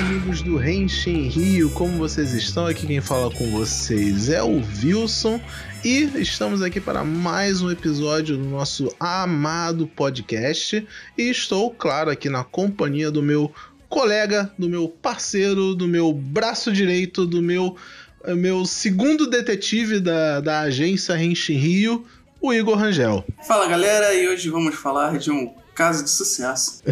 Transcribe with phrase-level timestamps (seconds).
[0.00, 2.66] amigos do Renshin Rio, como vocês estão?
[2.66, 5.38] Aqui quem fala com vocês é o Wilson
[5.84, 10.86] e estamos aqui para mais um episódio do nosso amado podcast.
[11.18, 13.52] E estou, claro, aqui na companhia do meu
[13.90, 17.76] colega, do meu parceiro, do meu braço direito, do meu,
[18.26, 22.06] meu segundo detetive da, da agência Renshin Rio,
[22.40, 23.22] o Igor Rangel.
[23.46, 26.82] Fala galera, e hoje vamos falar de um caso de sucesso.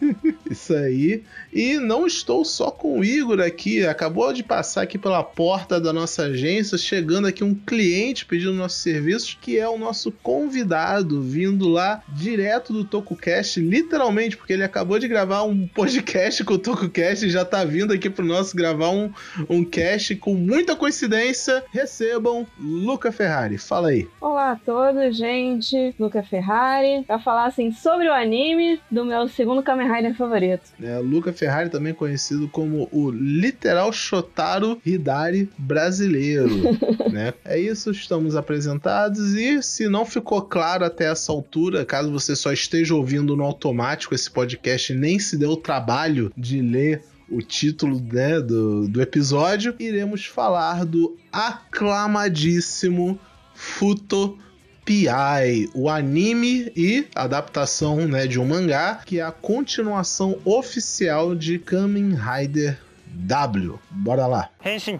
[0.50, 1.22] Isso aí.
[1.58, 5.92] E não estou só com o Igor aqui, acabou de passar aqui pela porta da
[5.92, 11.66] nossa agência, chegando aqui um cliente pedindo nossos serviços, que é o nosso convidado, vindo
[11.68, 17.26] lá direto do TokuCast, literalmente, porque ele acabou de gravar um podcast com o TokuCast
[17.26, 19.10] e já tá vindo aqui pro nosso gravar um,
[19.50, 21.64] um cast com muita coincidência.
[21.72, 24.06] Recebam Luca Ferrari, fala aí.
[24.20, 25.92] Olá a todos, gente.
[25.98, 30.70] Luca Ferrari, pra falar assim sobre o anime do meu segundo Kamen Rider favorito.
[30.80, 36.48] É, Luca Ferrari, também conhecido como o literal Shotaro Hidari brasileiro.
[37.10, 37.34] né?
[37.44, 39.34] É isso, estamos apresentados.
[39.34, 44.14] E se não ficou claro até essa altura, caso você só esteja ouvindo no automático
[44.14, 49.02] esse podcast e nem se deu o trabalho de ler o título né, do, do
[49.02, 53.18] episódio, iremos falar do aclamadíssimo
[53.54, 54.38] Futo
[54.88, 61.58] P.I., o anime e adaptação né, de um mangá, que é a continuação oficial de
[61.58, 63.78] Kamen Rider W.
[63.90, 64.48] Bora lá.
[64.64, 64.98] Henshin.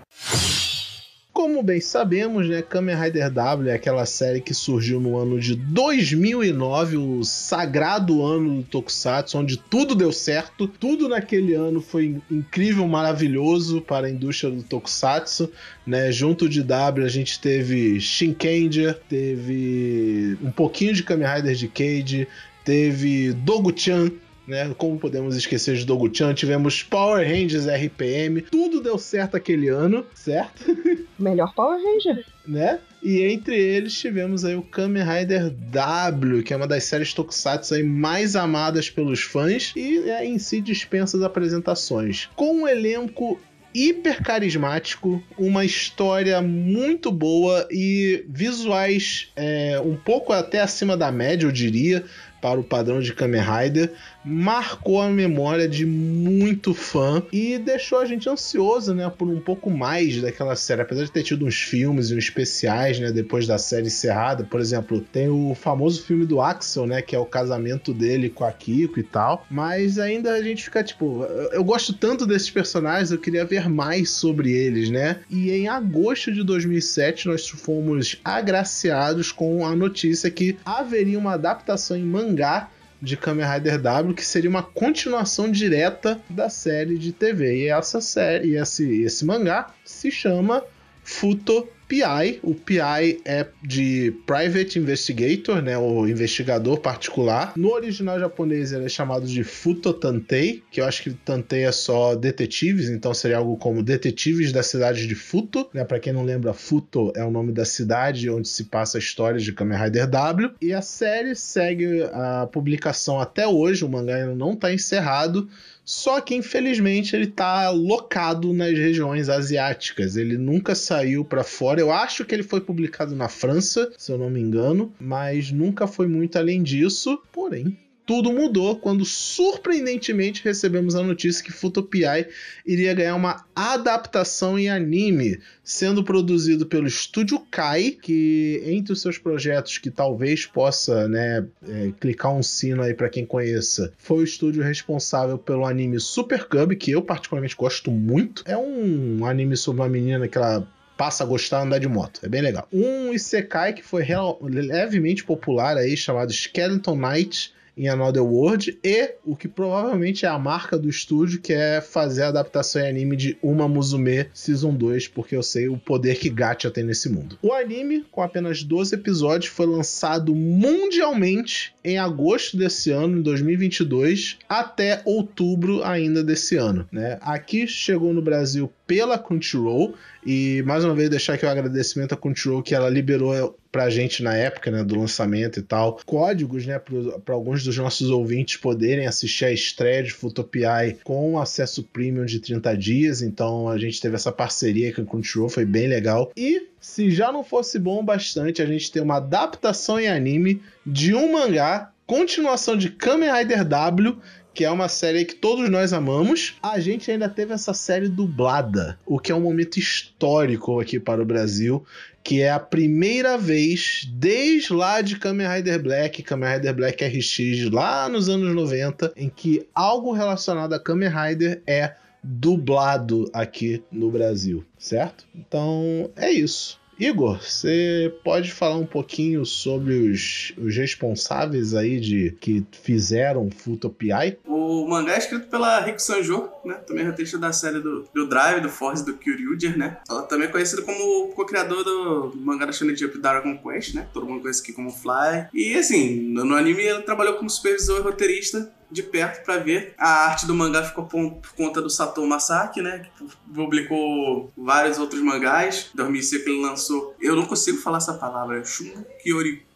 [1.38, 5.54] Como bem sabemos, né, Kamen Rider W é aquela série que surgiu no ano de
[5.54, 10.66] 2009, o sagrado ano do Tokusatsu, onde tudo deu certo.
[10.66, 15.48] Tudo naquele ano foi incrível, maravilhoso para a indústria do Tokusatsu.
[15.86, 16.10] Né?
[16.10, 22.26] Junto de W a gente teve Shinkenger, teve um pouquinho de Kamen Rider de Cage,
[22.64, 24.10] teve Dogu-chan,
[24.48, 24.74] né?
[24.76, 26.34] Como podemos esquecer de Dogu-chan?
[26.34, 30.64] Tivemos Power Rangers RPM, tudo deu certo aquele ano, certo?
[31.18, 32.24] Melhor Power Ranger.
[32.46, 32.78] Né?
[33.02, 37.74] E entre eles tivemos aí o Kamen Rider W, que é uma das séries Tokusatsu
[37.74, 42.28] aí mais amadas pelos fãs e é, em si dispensa as apresentações.
[42.34, 43.38] Com um elenco
[43.74, 51.46] hiper carismático, uma história muito boa e visuais é, um pouco até acima da média,
[51.46, 52.04] eu diria,
[52.40, 53.92] para o padrão de Kamen Rider
[54.24, 59.70] marcou a memória de muito fã e deixou a gente ansioso, né, por um pouco
[59.70, 63.58] mais daquela série, apesar de ter tido uns filmes e uns especiais, né, depois da
[63.58, 67.94] série encerrada, por exemplo, tem o famoso filme do Axel, né, que é o casamento
[67.94, 72.26] dele com a Kiko e tal, mas ainda a gente fica tipo, eu gosto tanto
[72.26, 75.20] desses personagens, eu queria ver mais sobre eles, né?
[75.30, 81.96] E em agosto de 2007 nós fomos agraciados com a notícia que haveria uma adaptação
[81.96, 82.68] em mangá
[83.00, 87.64] de Kamen Rider W, que seria uma continuação direta da série de TV.
[87.64, 90.64] E essa série, esse, esse mangá se chama
[91.04, 92.38] Futo PI.
[92.42, 97.54] O PI é de Private Investigator, né, o investigador particular.
[97.56, 101.72] No original japonês ele é chamado de Futo Tantei, que eu acho que Tantei é
[101.72, 105.84] só detetives, então seria algo como Detetives da cidade de Futo, né?
[105.84, 109.40] Para quem não lembra, Futo é o nome da cidade onde se passa a história
[109.40, 110.50] de Kamen Rider W.
[110.60, 115.48] E a série segue a publicação até hoje, o mangá ainda não está encerrado.
[115.88, 120.18] Só que infelizmente ele tá locado nas regiões asiáticas.
[120.18, 121.80] Ele nunca saiu para fora.
[121.80, 125.86] Eu acho que ele foi publicado na França, se eu não me engano, mas nunca
[125.86, 127.18] foi muito além disso.
[127.32, 127.74] Porém,
[128.08, 132.26] tudo mudou quando surpreendentemente recebemos a notícia que Futopiai
[132.66, 139.18] iria ganhar uma adaptação em anime, sendo produzido pelo estúdio Kai, que entre os seus
[139.18, 144.24] projetos que talvez possa, né, é, clicar um sino aí para quem conheça, foi o
[144.24, 148.42] estúdio responsável pelo anime Super Cub, que eu particularmente gosto muito.
[148.46, 152.20] É um anime sobre uma menina que ela passa a gostar de andar de moto.
[152.22, 152.66] É bem legal.
[152.72, 154.06] Um Isekai que foi
[154.40, 160.38] levemente popular aí, chamado Skeleton Knight, em Another World e o que provavelmente é a
[160.38, 165.08] marca do estúdio, que é fazer a adaptação em anime de Uma Musume Season 2,
[165.08, 167.38] porque eu sei o poder que Gacha tem nesse mundo.
[167.40, 174.38] O anime, com apenas 12 episódios, foi lançado mundialmente em agosto desse ano, em 2022,
[174.48, 176.86] até outubro ainda desse ano.
[176.90, 177.18] Né?
[177.20, 179.94] Aqui chegou no Brasil pela Crunchyroll
[180.26, 184.24] e mais uma vez deixar aqui o agradecimento à Crunchyroll que ela liberou pra gente
[184.24, 186.80] na época, né, do lançamento e tal, códigos, né,
[187.24, 192.40] para alguns dos nossos ouvintes poderem assistir a estreia de Futopiai com acesso premium de
[192.40, 196.32] 30 dias, então a gente teve essa parceria com Crunchyroll, foi bem legal.
[196.36, 201.14] E se já não fosse bom bastante a gente ter uma adaptação em anime de
[201.14, 204.18] um mangá, continuação de Kamen Rider W,
[204.58, 206.56] que é uma série que todos nós amamos.
[206.60, 211.22] A gente ainda teve essa série dublada, o que é um momento histórico aqui para
[211.22, 211.86] o Brasil,
[212.24, 217.70] que é a primeira vez desde lá de Kamen Rider Black, Kamen Rider Black RX,
[217.70, 224.10] lá nos anos 90, em que algo relacionado a Kamen Rider é dublado aqui no
[224.10, 225.24] Brasil, certo?
[225.32, 226.80] Então é isso.
[226.98, 234.36] Igor, você pode falar um pouquinho sobre os, os responsáveis aí de que fizeram Futopiai?
[234.44, 236.74] O mangá é escrito pela Riku Sanjo, né?
[236.86, 239.98] Também roteirista da série do, do Drive, do Force, do Kyoryuger, né?
[240.08, 244.08] Ela também é conhecida como co-criador do mangá da Shonen Jump Dragon Quest, né?
[244.12, 245.46] Todo mundo conhece aqui como Fly.
[245.54, 249.94] E assim, no, no anime ela trabalhou como supervisor e roteirista de perto para ver.
[249.98, 253.06] A arte do mangá ficou por, conta do Satou Masaki, né?
[253.16, 253.24] Que
[253.54, 255.90] publicou vários outros mangás.
[255.92, 257.14] Em 2005 ele lançou.
[257.20, 258.64] Eu não consigo falar essa palavra.
[258.64, 259.66] Shun Kyori,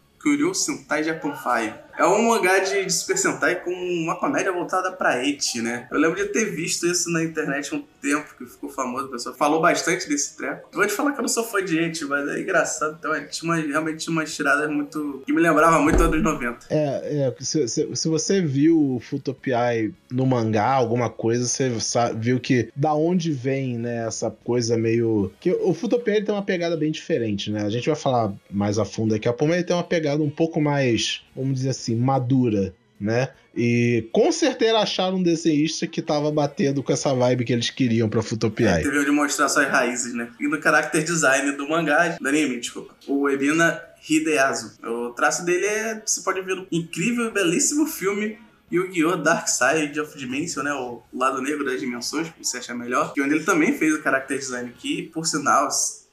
[0.53, 5.25] Sentai Japan 5 é um mangá de, de Super Sentai com uma comédia voltada pra
[5.25, 5.87] eti, né?
[5.91, 9.35] Eu lembro de ter visto isso na internet um tempo, que ficou famoso, o pessoal
[9.35, 10.69] falou bastante desse treco.
[10.73, 12.97] Vou te falar que eu não sou fã de eti, mas é engraçado.
[12.99, 15.23] Então, é, tinha uma, realmente tinha umas tiradas muito...
[15.25, 16.67] que me lembrava muito anos 90.
[16.69, 22.19] É, é se, se, se, você viu o Futopiai no mangá, alguma coisa, você sabe,
[22.19, 25.31] viu que da onde vem, né, essa coisa meio...
[25.39, 27.63] que O Futopiai tem uma pegada bem diferente, né?
[27.63, 30.21] A gente vai falar mais a fundo daqui a pouco, mas ele tem uma pegada
[30.21, 33.29] um pouco mais, vamos dizer assim, assim, madura, né?
[33.55, 38.09] E com certeza acharam um desenhista que tava batendo com essa vibe que eles queriam
[38.09, 38.81] pra Futopiai.
[38.81, 40.29] É, teve de mostrar suas raízes, né?
[40.39, 42.95] E no character design do mangá, do anime, desculpa.
[43.07, 44.73] O Ebina Hideazu.
[44.83, 48.37] O traço dele é, você pode ver no incrível e belíssimo filme
[48.71, 49.17] Yu-Gi-Oh!
[49.17, 50.73] Dark Side of Dimension, né?
[50.73, 53.13] O lado negro das dimensões, que você acha melhor.
[53.15, 55.69] E onde ele também fez o character design aqui, por sinal,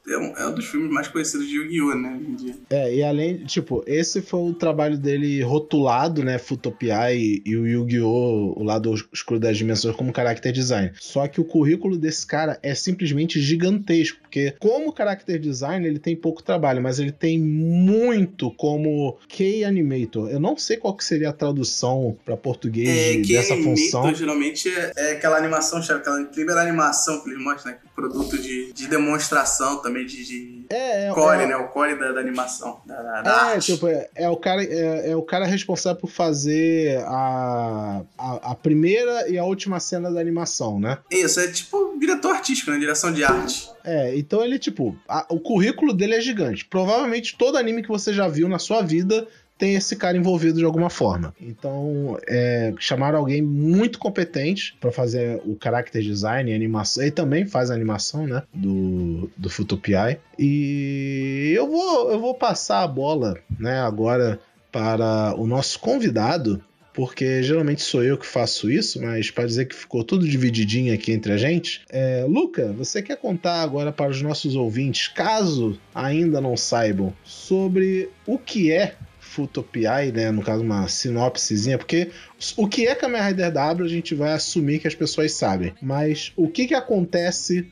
[0.08, 2.55] é um, é um dos filmes mais conhecidos de Yu-Gi-Oh, né, hoje em dia.
[2.70, 7.67] É, e além, tipo, esse foi o trabalho dele rotulado, né, Futopia e, e o
[7.67, 10.91] Yu-Gi-Oh, o lado escuro das dimensões como character design.
[10.99, 16.15] Só que o currículo desse cara é simplesmente gigantesco, porque como character design ele tem
[16.15, 20.31] pouco trabalho, mas ele tem muito como key animator.
[20.31, 24.15] Eu não sei qual que seria a tradução para português é, dessa função.
[24.15, 28.87] geralmente é, é, aquela animação, aquela primeira animação que ele mostra, né, produto de, de
[28.87, 31.56] demonstração também de, de é, é, core, é, né?
[31.56, 32.81] O core da, da animação.
[32.87, 36.99] Da, da é, tipo, é, é, o cara, é, é, o cara responsável por fazer
[37.05, 40.99] a, a, a, primeira e a última cena da animação, né?
[41.11, 42.79] Isso, é tipo diretor artístico, né?
[42.79, 43.69] Direção de arte.
[43.85, 46.64] É, então ele, tipo, a, o currículo dele é gigante.
[46.64, 49.26] Provavelmente todo anime que você já viu na sua vida
[49.61, 51.34] tem esse cara envolvido de alguma forma.
[51.38, 57.02] Então, é, chamaram alguém muito competente para fazer o character design animação.
[57.02, 58.43] Ele também faz a animação, né?
[58.55, 60.19] Do, do Futupiai.
[60.38, 63.81] E eu vou, eu vou passar a bola, né?
[63.81, 64.40] Agora
[64.73, 66.62] para o nosso convidado,
[67.00, 71.12] porque geralmente sou eu que faço isso, mas para dizer que ficou tudo divididinho aqui
[71.12, 76.43] entre a gente, é, Luca, você quer contar agora para os nossos ouvintes, caso ainda
[76.43, 80.31] não saibam, sobre o que é Futopiai, né?
[80.31, 82.11] No caso, uma sinopsezinha, porque
[82.55, 85.73] o que é Kamen Rider W a gente vai assumir que as pessoas sabem.
[85.81, 87.67] Mas o que, que acontece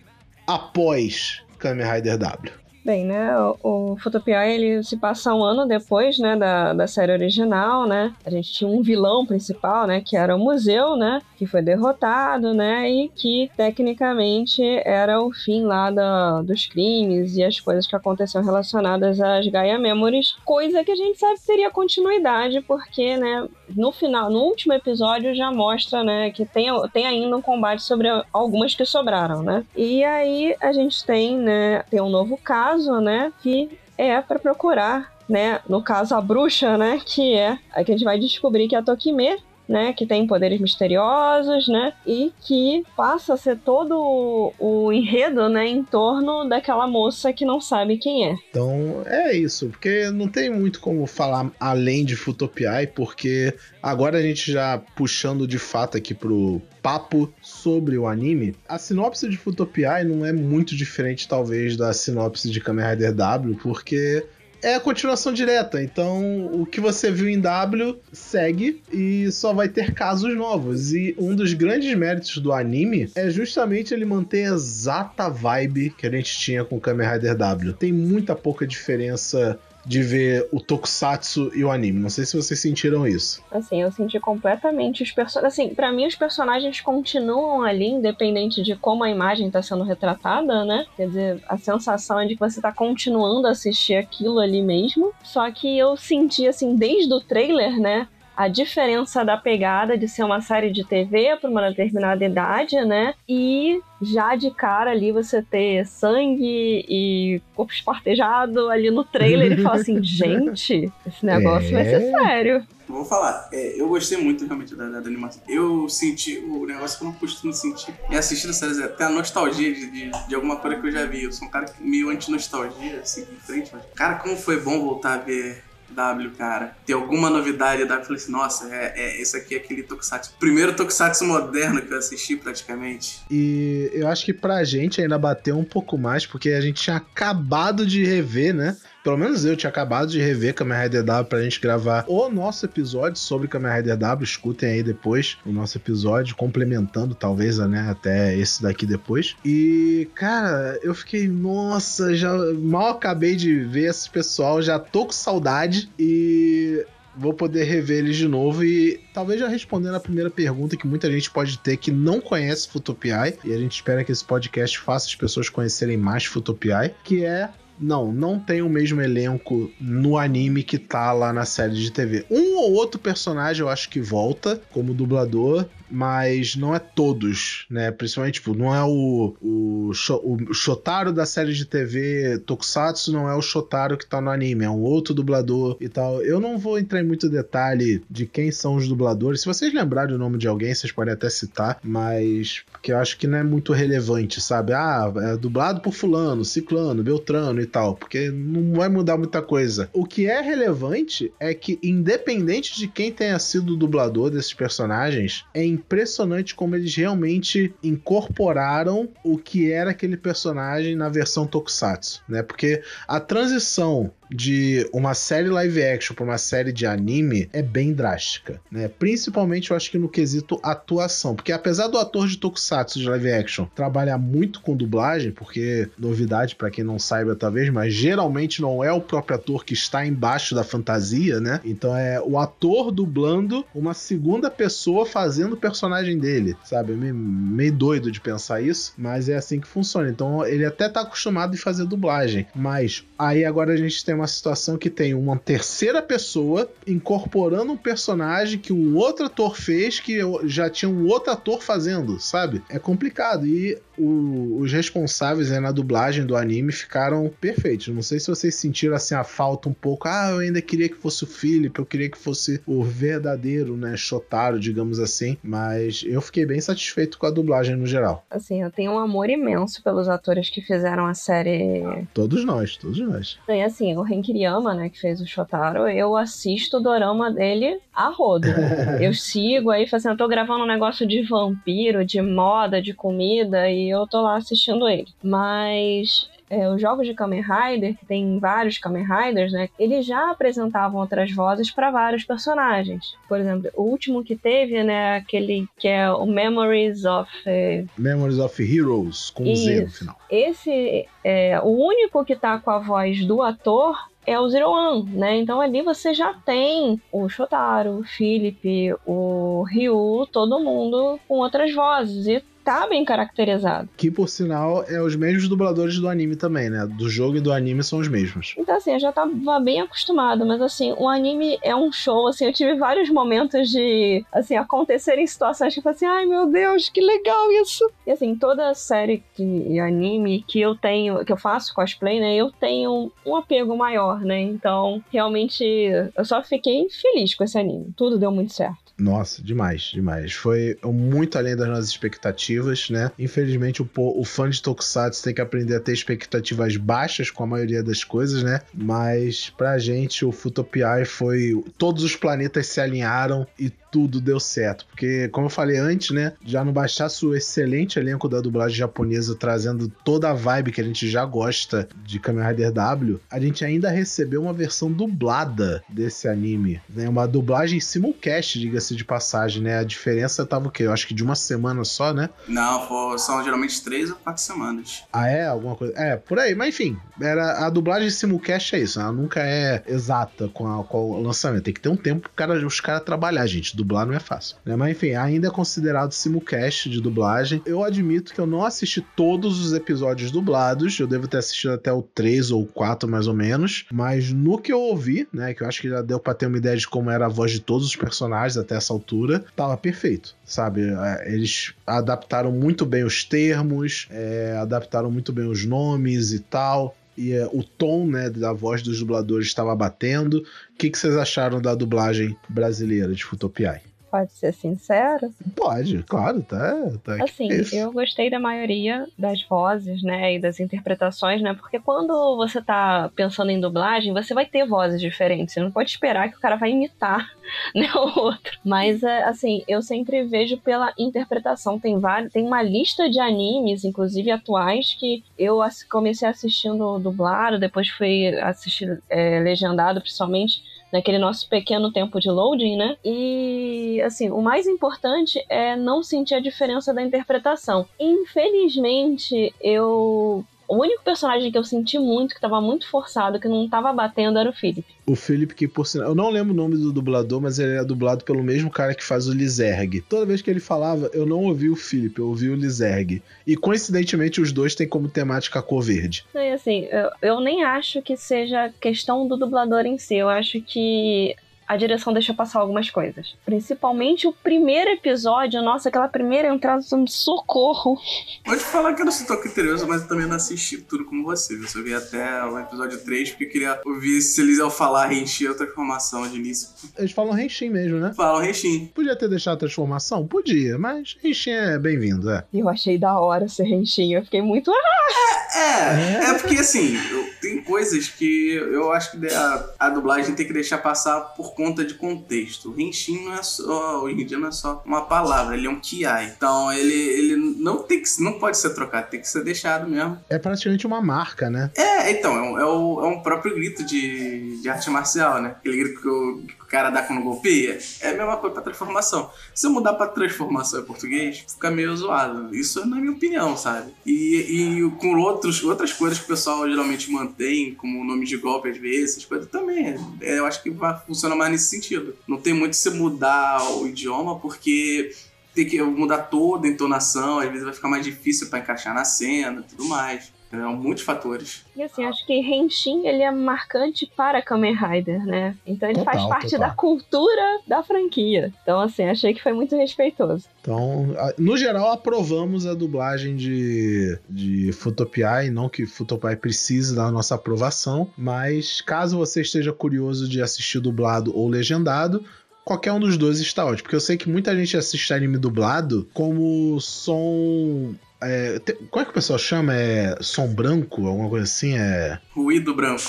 [0.46, 2.50] após Kamen Rider W?
[2.88, 7.86] Bem, né, o, Futopia, ele se passa um ano depois, né, da, da série original,
[7.86, 11.60] né, a gente tinha um vilão principal, né, que era o museu, né, que foi
[11.60, 17.86] derrotado, né, e que tecnicamente era o fim lá da, dos crimes e as coisas
[17.86, 23.18] que aconteceram relacionadas às Gaia Memories, coisa que a gente sabe que teria continuidade, porque,
[23.18, 27.82] né, no final, no último episódio já mostra, né, que tem, tem ainda um combate
[27.82, 33.00] sobre algumas que sobraram, né, e aí a gente tem, né, tem um novo caso,
[33.00, 37.92] né, que é para procurar, né, no caso a bruxa, né, que é a que
[37.92, 42.32] a gente vai descobrir que é a Tokime, né, que tem poderes misteriosos, né, e
[42.40, 47.98] que passa a ser todo o enredo, né, em torno daquela moça que não sabe
[47.98, 48.34] quem é.
[48.50, 54.22] Então é isso, porque não tem muito como falar além de Futopiai, porque agora a
[54.22, 60.04] gente já puxando de fato aqui pro papo sobre o anime, a sinopse de Futopiai
[60.04, 64.24] não é muito diferente talvez da sinopse de Kamen Rider W, porque
[64.62, 65.82] é a continuação direta.
[65.82, 70.92] Então, o que você viu em W segue e só vai ter casos novos.
[70.92, 76.06] E um dos grandes méritos do anime é justamente ele manter a exata vibe que
[76.06, 77.72] a gente tinha com Kamen Rider W.
[77.74, 79.58] Tem muita pouca diferença
[79.88, 81.98] de ver o tokusatsu e o anime.
[81.98, 83.42] Não sei se vocês sentiram isso.
[83.50, 85.52] Assim, eu senti completamente os personagens.
[85.54, 90.62] Assim, para mim os personagens continuam ali, independente de como a imagem está sendo retratada,
[90.66, 90.84] né?
[90.94, 95.10] Quer dizer, a sensação é de que você está continuando a assistir aquilo ali mesmo.
[95.24, 98.06] Só que eu senti, assim, desde o trailer, né?
[98.38, 103.12] A diferença da pegada de ser uma série de TV para uma determinada idade, né?
[103.28, 109.60] E já de cara ali você ter sangue e corpo espartejado ali no trailer e
[109.60, 111.72] falar assim, gente, esse negócio é...
[111.72, 112.10] vai ser é.
[112.12, 112.66] sério.
[112.86, 115.42] Vou falar, é, eu gostei muito realmente da, da, animação.
[115.48, 119.74] Eu senti o negócio que eu não costumo sentir em assistir séries, até a nostalgia
[119.74, 121.24] de, de, de, alguma coisa que eu já vi.
[121.24, 125.14] Eu sou um cara meio anti-nostalgia, assim, em frente, mas, cara, como foi bom voltar
[125.14, 126.76] a ver W, cara.
[126.86, 130.34] Ter alguma novidade da falei assim, nossa, é, é, esse aqui é aquele Tokusatsu.
[130.38, 133.20] Primeiro Tokusatsu moderno que eu assisti praticamente.
[133.30, 136.96] E eu acho que pra gente ainda bateu um pouco mais, porque a gente tinha
[136.96, 138.76] acabado de rever, né?
[139.08, 142.66] Pelo menos eu tinha acabado de rever Kamen Rider W pra gente gravar o nosso
[142.66, 144.22] episódio sobre Kamen Rider W.
[144.22, 149.34] Escutem aí depois o nosso episódio, complementando talvez né, até esse daqui depois.
[149.42, 155.12] E, cara, eu fiquei, nossa, já mal acabei de ver esse pessoal, já tô com
[155.12, 156.84] saudade e
[157.16, 161.10] vou poder rever eles de novo e talvez já respondendo a primeira pergunta que muita
[161.10, 165.06] gente pode ter que não conhece Futopiai e a gente espera que esse podcast faça
[165.06, 167.48] as pessoas conhecerem mais Futopiai, que é
[167.80, 172.26] não, não tem o mesmo elenco no anime que tá lá na série de TV.
[172.30, 177.90] Um ou outro personagem eu acho que volta como dublador, mas não é todos, né?
[177.90, 183.34] Principalmente, tipo, não é o, o, o Shotaro da série de TV Tokusatsu, não é
[183.34, 186.22] o Shotaro que tá no anime, é um outro dublador e tal.
[186.22, 189.40] Eu não vou entrar em muito detalhe de quem são os dubladores.
[189.40, 193.18] Se vocês lembrarem o nome de alguém, vocês podem até citar, mas que eu acho
[193.18, 194.72] que não é muito relevante, sabe?
[194.72, 199.88] Ah, é dublado por fulano, ciclano, beltrano e tal, porque não vai mudar muita coisa.
[199.92, 205.44] O que é relevante é que, independente de quem tenha sido o dublador desses personagens,
[205.54, 212.42] é impressionante como eles realmente incorporaram o que era aquele personagem na versão Tokusatsu, né?
[212.42, 217.92] Porque a transição de uma série live action para uma série de anime é bem
[217.92, 218.88] drástica, né?
[218.88, 223.32] Principalmente eu acho que no quesito atuação, porque apesar do ator de Tokusatsu de live
[223.32, 228.82] action trabalhar muito com dublagem, porque novidade para quem não saiba talvez, mas geralmente não
[228.82, 231.60] é o próprio ator que está embaixo da fantasia, né?
[231.64, 236.92] Então é o ator dublando uma segunda pessoa fazendo o personagem dele, sabe?
[236.92, 240.08] É meio, meio doido de pensar isso, mas é assim que funciona.
[240.08, 244.26] Então ele até tá acostumado em fazer dublagem, mas aí agora a gente tem uma
[244.26, 250.18] situação que tem uma terceira pessoa incorporando um personagem que um outro ator fez que
[250.44, 252.62] já tinha um outro ator fazendo, sabe?
[252.68, 253.46] É complicado.
[253.46, 257.88] E o, os responsáveis né, na dublagem do anime ficaram perfeitos.
[257.88, 260.08] Não sei se vocês sentiram assim a falta um pouco.
[260.08, 263.96] Ah, eu ainda queria que fosse o Philip, eu queria que fosse o verdadeiro, né,
[263.96, 265.36] Shotaro, digamos assim.
[265.42, 268.24] Mas eu fiquei bem satisfeito com a dublagem no geral.
[268.30, 272.06] Assim, eu tenho um amor imenso pelos atores que fizeram a série.
[272.14, 273.38] Todos nós, todos nós.
[273.48, 278.08] E assim, o Renkiriyama, né, que fez o Shotaro, eu assisto o dorama dele a
[278.08, 278.48] rodo.
[279.00, 283.70] eu sigo aí fazendo, eu tô gravando um negócio de vampiro, de moda, de comida,
[283.70, 285.08] e eu tô lá assistindo ele.
[285.22, 289.68] Mas é, os jogos de Kamen Rider, que tem vários Kamen Riders, né?
[289.78, 293.14] Eles já apresentavam outras vozes para vários personagens.
[293.28, 295.16] Por exemplo, o último que teve, né?
[295.16, 297.30] Aquele que é o Memories of.
[297.46, 297.84] É...
[297.96, 299.64] Memories of Heroes, com Isso.
[299.64, 300.16] Z no final.
[300.30, 305.10] Esse é o único que tá com a voz do ator é o Zero One,
[305.12, 305.38] né?
[305.38, 311.74] Então ali você já tem o Shotaro, o Philip, o Ryu, todo mundo com outras
[311.74, 312.26] vozes.
[312.26, 313.88] E tá bem caracterizado.
[313.96, 316.86] Que, por sinal, é os mesmos dubladores do anime também, né?
[316.86, 318.54] Do jogo e do anime são os mesmos.
[318.58, 322.44] Então, assim, eu já tava bem acostumada, mas, assim, o anime é um show, assim,
[322.44, 326.90] eu tive vários momentos de, assim, acontecerem situações que eu falei assim, ai, meu Deus,
[326.90, 327.90] que legal isso!
[328.06, 332.50] E, assim, toda série de anime que eu tenho, que eu faço cosplay, né, eu
[332.52, 334.40] tenho um apego maior, né?
[334.40, 337.92] Então, realmente, eu só fiquei feliz com esse anime.
[337.96, 338.87] Tudo deu muito certo.
[338.98, 340.32] Nossa, demais, demais.
[340.32, 343.12] Foi muito além das nossas expectativas, né?
[343.16, 347.46] Infelizmente, o, o fã de Tokusatsu tem que aprender a ter expectativas baixas com a
[347.46, 348.60] maioria das coisas, né?
[348.74, 351.62] Mas pra gente, o Futopiai foi.
[351.78, 354.86] Todos os planetas se alinharam e tudo deu certo.
[354.86, 356.32] Porque, como eu falei antes, né?
[356.44, 360.84] Já não bastasse o excelente elenco da dublagem japonesa trazendo toda a vibe que a
[360.84, 366.28] gente já gosta de Kamen Rider W, a gente ainda recebeu uma versão dublada desse
[366.28, 366.80] anime.
[366.88, 367.08] Né?
[367.08, 369.78] Uma dublagem simulcast, diga-se de passagem, né?
[369.78, 370.84] A diferença tava o quê?
[370.84, 372.28] Eu acho que de uma semana só, né?
[372.46, 375.04] Não, são geralmente três ou quatro semanas.
[375.12, 375.46] Ah, é?
[375.46, 375.94] Alguma coisa.
[375.96, 376.54] É, por aí.
[376.54, 379.00] Mas enfim, era, a dublagem simulcast é isso.
[379.00, 381.64] Ela nunca é exata com, a, com o lançamento.
[381.64, 384.56] Tem que ter um tempo para os caras trabalhar, gente Dublar não é fácil.
[384.64, 384.76] Né?
[384.76, 387.62] Mas enfim, ainda é considerado simulcast de dublagem.
[387.64, 390.98] Eu admito que eu não assisti todos os episódios dublados.
[390.98, 393.86] Eu devo ter assistido até o 3 ou 4, mais ou menos.
[393.92, 395.54] Mas no que eu ouvi, né?
[395.54, 397.52] Que eu acho que já deu pra ter uma ideia de como era a voz
[397.52, 400.34] de todos os personagens até essa altura, tava perfeito.
[400.44, 400.82] Sabe?
[400.82, 406.94] É, eles adaptaram muito bem os termos, é, adaptaram muito bem os nomes e tal
[407.18, 410.38] e é, o tom né, da voz dos dubladores estava batendo.
[410.38, 413.87] O que, que vocês acharam da dublagem brasileira de Futopiai?
[414.10, 415.32] Pode ser sincero?
[415.54, 416.74] Pode, claro, tá.
[417.04, 422.36] tá assim, eu gostei da maioria das vozes, né, e das interpretações, né, porque quando
[422.36, 426.36] você tá pensando em dublagem, você vai ter vozes diferentes, você não pode esperar que
[426.36, 427.28] o cara vai imitar,
[427.74, 428.58] né, o outro.
[428.64, 433.84] Mas, é, assim, eu sempre vejo pela interpretação, tem vários, tem uma lista de animes,
[433.84, 435.58] inclusive atuais, que eu
[435.90, 440.62] comecei assistindo dublado, depois fui assistir é, legendado, principalmente,
[440.92, 442.96] naquele nosso pequeno tempo de loading, né?
[443.04, 447.86] E assim, o mais importante é não sentir a diferença da interpretação.
[447.98, 453.66] Infelizmente, eu o único personagem que eu senti muito, que tava muito forçado, que não
[453.68, 454.84] tava batendo, era o Philip.
[455.06, 456.10] O Philip, que por sinal.
[456.10, 459.02] Eu não lembro o nome do dublador, mas ele é dublado pelo mesmo cara que
[459.02, 460.02] faz o Lizerg.
[460.02, 463.22] Toda vez que ele falava, eu não ouvi o Philip, eu ouvi o Lizerg.
[463.46, 466.26] E coincidentemente, os dois têm como temática a cor verde.
[466.34, 470.16] É assim, eu, eu nem acho que seja questão do dublador em si.
[470.16, 471.34] Eu acho que
[471.68, 473.36] a direção deixa passar algumas coisas.
[473.44, 478.00] Principalmente o primeiro episódio, nossa, aquela primeira entrada, socorro.
[478.44, 481.24] Pode falar que eu não sou tão criterioso, mas eu também não assisti tudo como
[481.24, 481.54] você.
[481.54, 485.06] Eu só vi até o episódio 3, porque eu queria ouvir se eles iam falar
[485.08, 486.70] Renshin a transformação de início.
[486.96, 488.12] Eles falam Renshin mesmo, né?
[488.16, 488.86] Falam Renshin.
[488.94, 490.26] Podia ter deixado a transformação?
[490.26, 492.44] Podia, mas Renshin é bem-vindo, é.
[492.54, 494.70] Eu achei da hora ser Renshin, eu fiquei muito...
[494.70, 500.34] É, é, é porque assim, eu, tem coisas que eu acho que a, a dublagem
[500.34, 502.70] tem que deixar passar por conta de contexto.
[502.70, 502.76] O
[503.24, 506.32] não é só, em dia não é só uma palavra, ele é um Kiai.
[506.36, 510.18] Então ele, ele não tem que, não pode ser trocado, tem que ser deixado mesmo.
[510.28, 511.70] É praticamente uma marca, né?
[511.76, 515.54] É, então, é, um, é, o, é um próprio grito de, de arte marcial, né?
[515.58, 517.78] Aquele grito que o, o cara dá quando golpeia.
[518.00, 519.30] É a mesma coisa pra transformação.
[519.54, 522.54] Se eu mudar pra transformação em português, fica meio zoado.
[522.54, 523.92] Isso é na minha opinião, sabe?
[524.04, 528.68] E, e com outros, outras coisas que o pessoal geralmente mantém, como nome de golpe
[528.68, 529.96] às vezes, essas coisas também.
[530.20, 532.14] É, eu acho que vai funcionar mais nesse sentido.
[532.26, 535.10] Não tem muito se mudar o idioma, porque
[535.54, 539.04] tem que mudar toda a entonação, às vezes vai ficar mais difícil para encaixar na
[539.04, 540.32] cena e tudo mais.
[540.50, 541.64] É, muitos fatores.
[541.76, 545.54] E assim, acho que Henshin ele é marcante para Kamen Rider, né?
[545.66, 546.68] Então ele total, faz parte total.
[546.68, 548.52] da cultura da franquia.
[548.62, 550.46] Então, assim, achei que foi muito respeitoso.
[550.60, 555.50] Então, no geral, aprovamos a dublagem de, de Futopiai.
[555.50, 561.36] Não que Futopiai precise da nossa aprovação, mas caso você esteja curioso de assistir dublado
[561.36, 562.24] ou legendado,
[562.64, 563.82] qualquer um dos dois está ótimo.
[563.82, 569.04] Porque eu sei que muita gente assiste anime dublado como som é, tem, qual é
[569.04, 569.74] que o pessoal chama?
[569.74, 571.06] É som branco?
[571.06, 571.76] Alguma coisa assim?
[571.76, 572.18] É.
[572.34, 573.02] Ruído branco.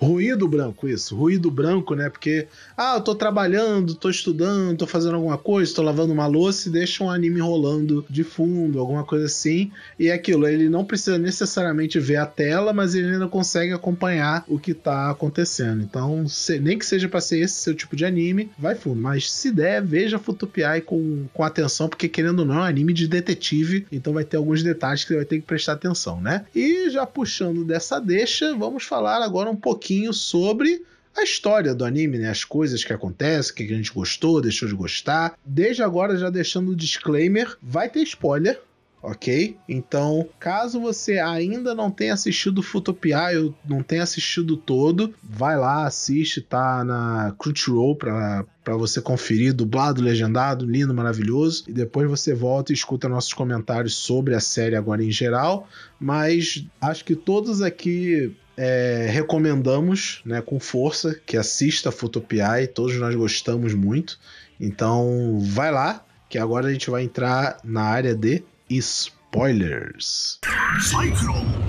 [0.00, 1.16] Ruído branco, isso.
[1.16, 2.10] Ruído branco, né?
[2.10, 6.68] Porque, ah, eu tô trabalhando, tô estudando, tô fazendo alguma coisa, tô lavando uma louça
[6.68, 9.70] e deixa um anime rolando de fundo, alguma coisa assim.
[9.98, 14.44] E é aquilo, ele não precisa necessariamente ver a tela, mas ele ainda consegue acompanhar
[14.48, 15.82] o que tá acontecendo.
[15.82, 19.00] Então, se, nem que seja pra ser esse seu tipo de anime, vai fundo.
[19.00, 22.92] Mas se der, veja Futupiai com, com atenção, porque querendo ou não, é um anime
[22.92, 26.44] de detetive, então vai ter alguns detalhes que você vai ter que prestar atenção, né?
[26.54, 30.82] E já puxando dessa deixa, vamos falar agora um pouquinho pouquinho sobre
[31.16, 32.30] a história do anime, né?
[32.30, 35.38] As coisas que acontecem, o que a gente gostou, deixou de gostar.
[35.44, 38.60] Desde agora, já deixando o disclaimer, vai ter spoiler,
[39.02, 39.56] ok?
[39.68, 45.86] Então, caso você ainda não tenha assistido Futopia, eu não tenha assistido todo, vai lá,
[45.86, 52.34] assiste, tá na Crunchyroll pra, pra você conferir, dublado, legendado, lindo, maravilhoso, e depois você
[52.34, 55.68] volta e escuta nossos comentários sobre a série agora em geral,
[56.00, 62.96] mas acho que todos aqui é, recomendamos né, com força que assista a Futopiai, todos
[62.96, 64.18] nós gostamos muito.
[64.58, 70.40] Então vai lá, que agora a gente vai entrar na área de spoilers.
[70.80, 71.66] Cyclone!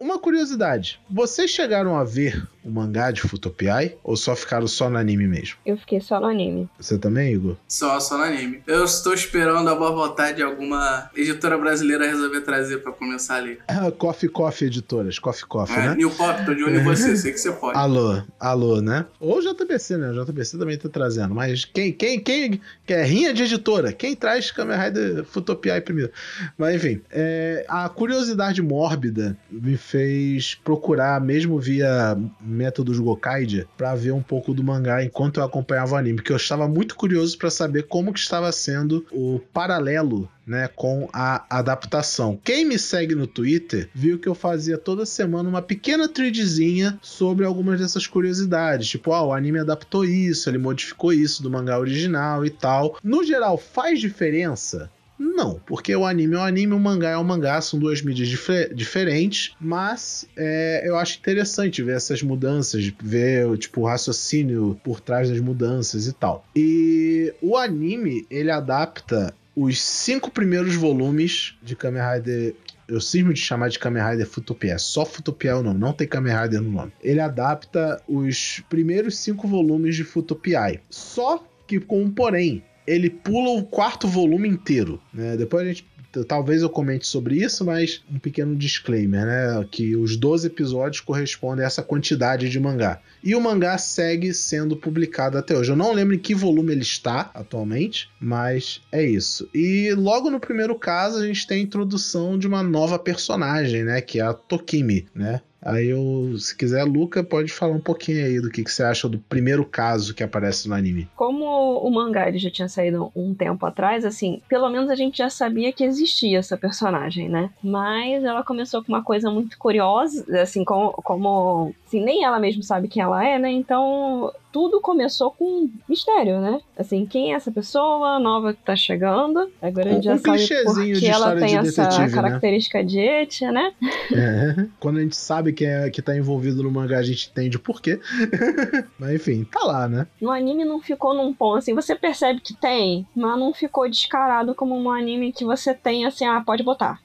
[0.00, 4.96] Uma curiosidade: vocês chegaram a ver o mangá de Futopiai ou só ficaram só no
[4.96, 5.56] anime mesmo?
[5.64, 6.68] Eu fiquei só no anime.
[6.78, 7.56] Você também, Igor?
[7.68, 8.62] Só, só no anime.
[8.66, 13.58] Eu estou esperando a boa vontade de alguma editora brasileira resolver trazer para começar ali.
[13.68, 15.94] Ah, Coffee Coffee Editoras, Coffee Coffee, é, né?
[15.96, 17.78] New Pop, tô de olho em você, sei que você pode.
[17.78, 19.04] Alô, alô, né?
[19.20, 20.10] Ou JBC, né?
[20.10, 21.34] O JBC também tá trazendo.
[21.34, 23.92] Mas quem, quem, quem, quer rinha de editora?
[23.92, 26.10] Quem traz Kamen Rider Futopiai primeiro?
[26.56, 32.16] Mas enfim, é, a curiosidade mórbida me fez procurar, mesmo via
[32.54, 36.36] Métodos Gokaidia para ver um pouco do mangá enquanto eu acompanhava o anime, porque eu
[36.36, 42.38] estava muito curioso para saber como que estava sendo o paralelo né, com a adaptação.
[42.42, 47.44] Quem me segue no Twitter viu que eu fazia toda semana uma pequena threadzinha sobre
[47.44, 52.44] algumas dessas curiosidades, tipo, ah, o anime adaptou isso, ele modificou isso do mangá original
[52.44, 52.98] e tal.
[53.02, 54.90] No geral, faz diferença?
[55.18, 58.28] Não, porque o anime é um anime, o mangá é um mangá, são duas mídias
[58.28, 65.00] dif diferentes, mas é, eu acho interessante ver essas mudanças, ver tipo, o raciocínio por
[65.00, 66.44] trás das mudanças e tal.
[66.54, 72.54] E o anime, ele adapta os cinco primeiros volumes de Kamen Rider
[72.86, 74.74] eu cismo de chamar de Kamen Rider Futopia.
[74.74, 76.92] É só Futopia é o nome, não tem Kamen Rider no nome.
[77.02, 80.80] Ele adapta os primeiros cinco volumes de Futopiai.
[80.90, 82.62] Só que com um porém.
[82.86, 85.00] Ele pula o quarto volume inteiro.
[85.12, 85.36] Né?
[85.36, 85.86] Depois a gente
[86.22, 89.66] talvez eu comente sobre isso, mas um pequeno disclaimer, né?
[89.70, 93.00] Que os 12 episódios correspondem a essa quantidade de mangá.
[93.22, 95.72] E o mangá segue sendo publicado até hoje.
[95.72, 99.48] Eu não lembro em que volume ele está atualmente, mas é isso.
[99.54, 104.00] E logo no primeiro caso, a gente tem a introdução de uma nova personagem, né?
[104.02, 105.40] Que é a Tokimi, né?
[105.64, 109.08] Aí eu, se quiser, Luca, pode falar um pouquinho aí do que, que você acha
[109.08, 111.08] do primeiro caso que aparece no anime.
[111.16, 111.44] Como
[111.78, 115.30] o mangá ele já tinha saído um tempo atrás, assim, pelo menos a gente já
[115.30, 117.50] sabia que existia essa personagem, né?
[117.62, 122.62] Mas ela começou com uma coisa muito curiosa, assim, como, como assim, nem ela mesma
[122.62, 123.50] sabe quem ela é, né?
[123.50, 126.60] Então tudo começou com mistério, né?
[126.78, 129.50] Assim, quem é essa pessoa nova que tá chegando?
[129.60, 132.08] Agora a gente já um sabe porque ela tem de essa né?
[132.08, 132.84] característica né?
[132.84, 133.72] de Etia, né?
[134.12, 134.66] É.
[134.78, 137.60] Quando a gente sabe quem é que tá envolvido no mangá, a gente entende o
[137.60, 137.98] porquê.
[138.96, 140.06] mas enfim, tá lá, né?
[140.20, 144.54] No anime não ficou num ponto assim, você percebe que tem, mas não ficou descarado
[144.54, 147.00] como um anime que você tem assim, ah, pode botar.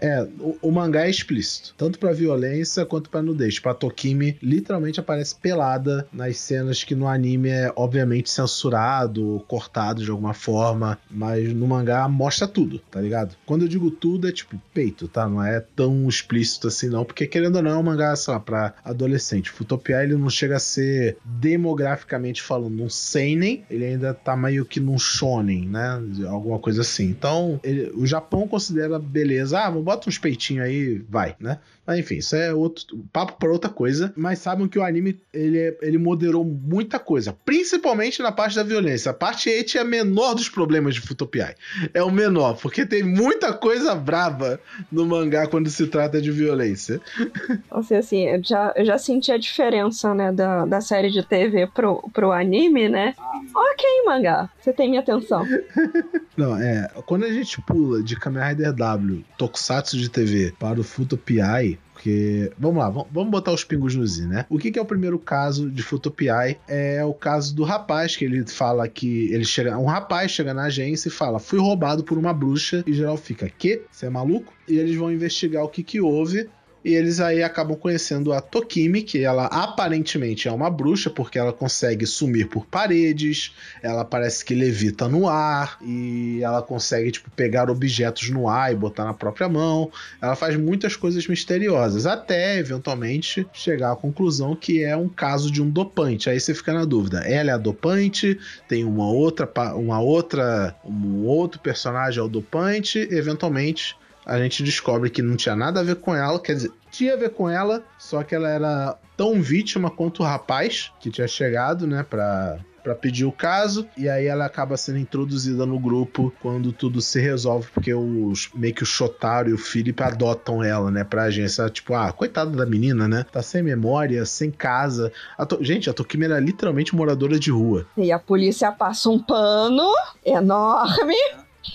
[0.00, 3.54] É, o, o, mangá é explícito, tanto pra violência quanto pra nudez.
[3.54, 10.02] Tipo, a Tokimi literalmente aparece pelada nas cenas que no anime é obviamente censurado, cortado
[10.02, 13.36] de alguma forma, mas no mangá mostra tudo, tá ligado?
[13.44, 15.28] Quando eu digo tudo é tipo peito, tá?
[15.28, 18.40] Não é tão explícito assim não, porque querendo ou não é um mangá, sei lá,
[18.40, 19.50] pra adolescente.
[19.50, 24.80] Futopia ele não chega a ser demograficamente falando um seinen, ele ainda tá meio que
[24.80, 26.02] num shonen, né?
[26.26, 27.04] Alguma coisa assim.
[27.04, 31.58] Então, ele, o Japão considera beleza, ah, vamos bota uns peitinhos aí, vai, né?
[31.86, 34.12] Mas enfim, isso é outro papo para outra coisa.
[34.16, 39.10] Mas sabem que o anime ele, ele moderou muita coisa, principalmente na parte da violência.
[39.10, 41.54] A parte 8 é a menor dos problemas de Futopiai.
[41.92, 47.00] É o menor, porque tem muita coisa brava no mangá quando se trata de violência.
[47.70, 51.66] Assim, assim, eu já, eu já senti a diferença, né, da, da série de TV
[51.66, 53.14] pro, pro anime, né?
[53.54, 55.46] Ok, mangá, você tem minha atenção.
[56.36, 60.84] Não, é, quando a gente pula de Kamen Rider W, Tokusatsu de TV, para o
[60.84, 64.46] Futopiai, porque, vamos lá, vamos botar os pingos no Z, né?
[64.48, 66.56] O que, que é o primeiro caso de Futopiai?
[66.66, 69.76] É o caso do rapaz, que ele fala que ele chega.
[69.76, 73.50] Um rapaz chega na agência e fala: fui roubado por uma bruxa, e geral fica,
[73.50, 73.82] que?
[73.90, 74.50] Você é maluco?
[74.66, 76.48] E eles vão investigar o que, que houve.
[76.84, 81.52] E eles aí acabam conhecendo a Tokimi, que ela aparentemente é uma bruxa, porque ela
[81.52, 87.70] consegue sumir por paredes, ela parece que levita no ar, e ela consegue, tipo, pegar
[87.70, 89.90] objetos no ar e botar na própria mão.
[90.22, 95.62] Ela faz muitas coisas misteriosas, até eventualmente chegar à conclusão que é um caso de
[95.62, 96.30] um dopante.
[96.30, 98.38] Aí você fica na dúvida: ela é a dopante,
[98.68, 103.99] tem uma outra, uma outra, um outro personagem é o dopante, eventualmente
[104.30, 107.16] a gente descobre que não tinha nada a ver com ela, quer dizer, tinha a
[107.16, 111.84] ver com ela, só que ela era tão vítima quanto o rapaz que tinha chegado,
[111.84, 116.72] né, pra, para pedir o caso e aí ela acaba sendo introduzida no grupo quando
[116.72, 121.02] tudo se resolve porque os meio que o Shotaro e o Felipe adotam ela, né,
[121.02, 123.26] pra agência, tipo, ah, coitada da menina, né?
[123.32, 125.12] Tá sem memória, sem casa.
[125.36, 125.58] A to...
[125.60, 127.84] Gente, a Tokimi era literalmente moradora de rua.
[127.96, 129.92] E a polícia passa um pano
[130.24, 131.16] enorme.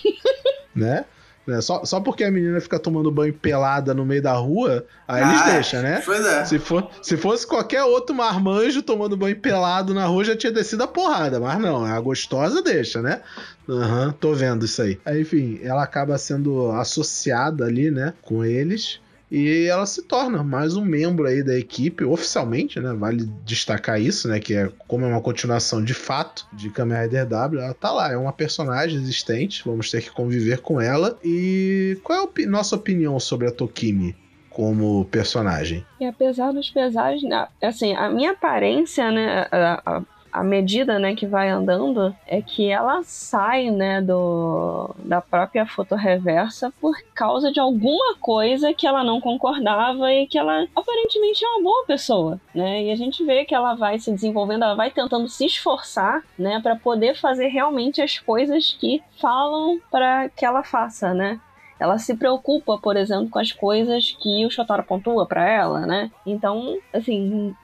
[0.74, 1.04] né?
[1.46, 1.60] Né?
[1.60, 5.28] Só, só porque a menina fica tomando banho pelada no meio da rua, aí ah,
[5.28, 6.02] eles deixam, né?
[6.04, 6.44] Pois é.
[6.44, 10.82] Se, for, se fosse qualquer outro marmanjo tomando banho pelado na rua, já tinha descido
[10.82, 11.38] a porrada.
[11.38, 13.20] Mas não, a gostosa deixa, né?
[13.68, 14.98] Aham, uhum, tô vendo isso aí.
[15.04, 15.20] aí.
[15.22, 19.00] Enfim, ela acaba sendo associada ali, né, com eles.
[19.30, 22.92] E ela se torna mais um membro aí da equipe, oficialmente, né?
[22.92, 24.38] Vale destacar isso, né?
[24.38, 28.12] Que é como é uma continuação de fato de Kamen Rider W, ela tá lá,
[28.12, 31.18] é uma personagem existente, vamos ter que conviver com ela.
[31.24, 34.14] E qual é a op nossa opinião sobre a Tokimi?
[34.56, 35.84] como personagem.
[36.00, 40.02] E apesar dos pesares, né, assim, a minha aparência, né, a, a,
[40.36, 45.94] à medida, né, que vai andando, é que ela sai, né, do, da própria foto
[45.94, 51.48] reversa por causa de alguma coisa que ela não concordava e que ela aparentemente é
[51.48, 52.84] uma boa pessoa, né?
[52.84, 56.60] E a gente vê que ela vai se desenvolvendo, ela vai tentando se esforçar, né,
[56.62, 61.40] para poder fazer realmente as coisas que falam para que ela faça, né?
[61.78, 66.10] ela se preocupa, por exemplo, com as coisas que o Shotaro pontua para ela, né?
[66.24, 67.54] Então, assim,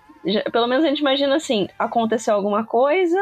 [0.52, 3.20] pelo menos a gente imagina assim, aconteceu alguma coisa,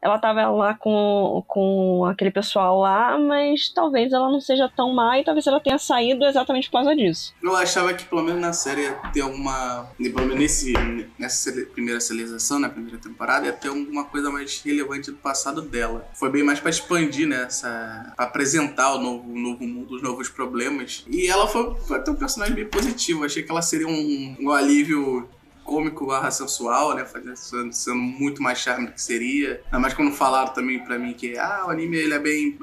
[0.00, 5.18] ela tava lá com, com aquele pessoal lá, mas talvez ela não seja tão má
[5.18, 7.34] e talvez ela tenha saído exatamente por causa disso.
[7.42, 9.90] Eu achava que pelo menos na série ia ter alguma.
[9.98, 10.72] Pelo menos nesse,
[11.18, 16.08] nessa primeira serialização, na primeira temporada, ia ter alguma coisa mais relevante do passado dela.
[16.14, 17.44] Foi bem mais para expandir, né?
[17.48, 21.04] Essa, pra apresentar o novo, o novo mundo, os novos problemas.
[21.08, 23.24] E ela foi, foi até um personagem bem positivo.
[23.24, 25.28] Achei que ela seria um, um alívio
[25.68, 27.04] cômico barra sensual, né?
[27.36, 29.60] Sendo, sendo muito mais charme do que seria.
[29.66, 32.58] Ainda mais quando falaram também pra mim que ah, o anime ele é bem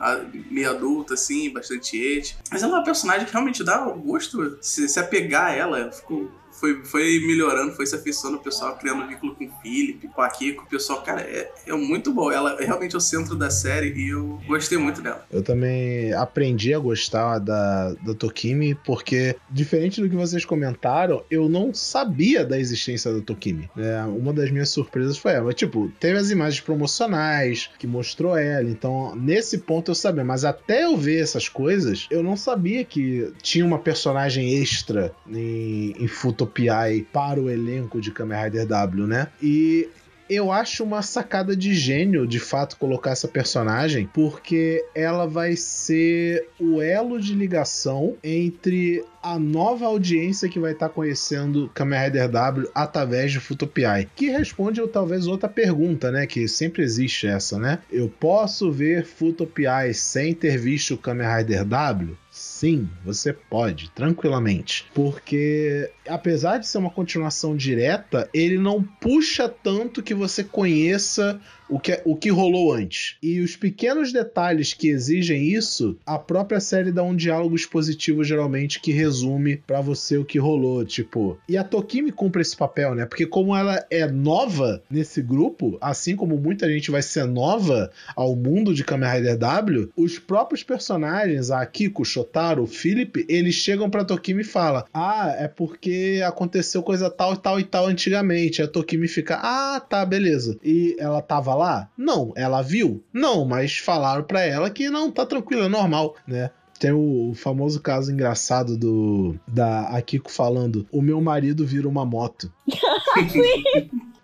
[0.49, 2.35] meio adulto, assim, bastante ete.
[2.51, 5.91] Mas ela é uma personagem que realmente dá o gosto se, se apegar a ela.
[5.91, 10.21] Ficou foi, foi melhorando, foi se afeiçoando o pessoal, criando vínculo com o Philip, com
[10.21, 10.63] a Kiko.
[10.63, 12.31] O pessoal, cara, é, é muito bom.
[12.31, 15.25] Ela é realmente o centro da série e eu gostei muito dela.
[15.31, 21.49] Eu também aprendi a gostar da, da Tokimi, porque, diferente do que vocês comentaram, eu
[21.49, 23.69] não sabia da existência da Tokimi.
[23.77, 25.53] É, uma das minhas surpresas foi ela.
[25.53, 30.85] Tipo, teve as imagens promocionais que mostrou ela, então nesse ponto eu sabia, mas até
[30.85, 36.44] eu ver essas coisas, eu não sabia que tinha uma personagem extra em, em Futo
[36.47, 39.27] PI para o elenco de Kamen Rider W, né?
[39.41, 39.89] E
[40.29, 46.47] eu acho uma sacada de gênio, de fato, colocar essa personagem, porque ela vai ser
[46.59, 52.29] o elo de ligação entre a nova audiência que vai estar tá conhecendo Kamen Rider
[52.29, 54.07] W através de Futopiai.
[54.15, 56.25] Que responde ou talvez outra pergunta, né?
[56.25, 57.79] Que sempre existe essa, né?
[57.91, 62.17] Eu posso ver Futopiai sem ter visto Kamen Rider W?
[62.35, 64.85] Sim, você pode, tranquilamente.
[64.93, 71.79] Porque, apesar de ser uma continuação direta, ele não puxa tanto que você conheça o
[71.79, 73.17] que, o que rolou antes.
[73.21, 78.79] E os pequenos detalhes que exigem isso, a própria série dá um diálogo expositivo geralmente
[78.79, 81.37] que resume para você o que rolou, tipo.
[81.47, 83.05] E a Tokimi cumpre esse papel, né?
[83.05, 88.35] Porque como ela é nova nesse grupo, assim como muita gente vai ser nova ao
[88.35, 93.55] mundo de Kamen Rider W, os próprios personagens, a Kiko, o Shotaro, o Philip, eles
[93.55, 97.87] chegam pra Tokimi e falam: "Ah, é porque aconteceu coisa tal e tal e tal
[97.87, 98.61] antigamente".
[98.61, 100.57] A Tokimi fica: "Ah, tá, beleza".
[100.63, 101.89] E ela tava lá?
[101.97, 102.33] Não.
[102.35, 103.03] Ela viu?
[103.13, 106.51] Não, mas falaram para ela que não, tá tranquilo, é normal, né?
[106.79, 112.51] Tem o famoso caso engraçado do da Akiko falando: "O meu marido vira uma moto".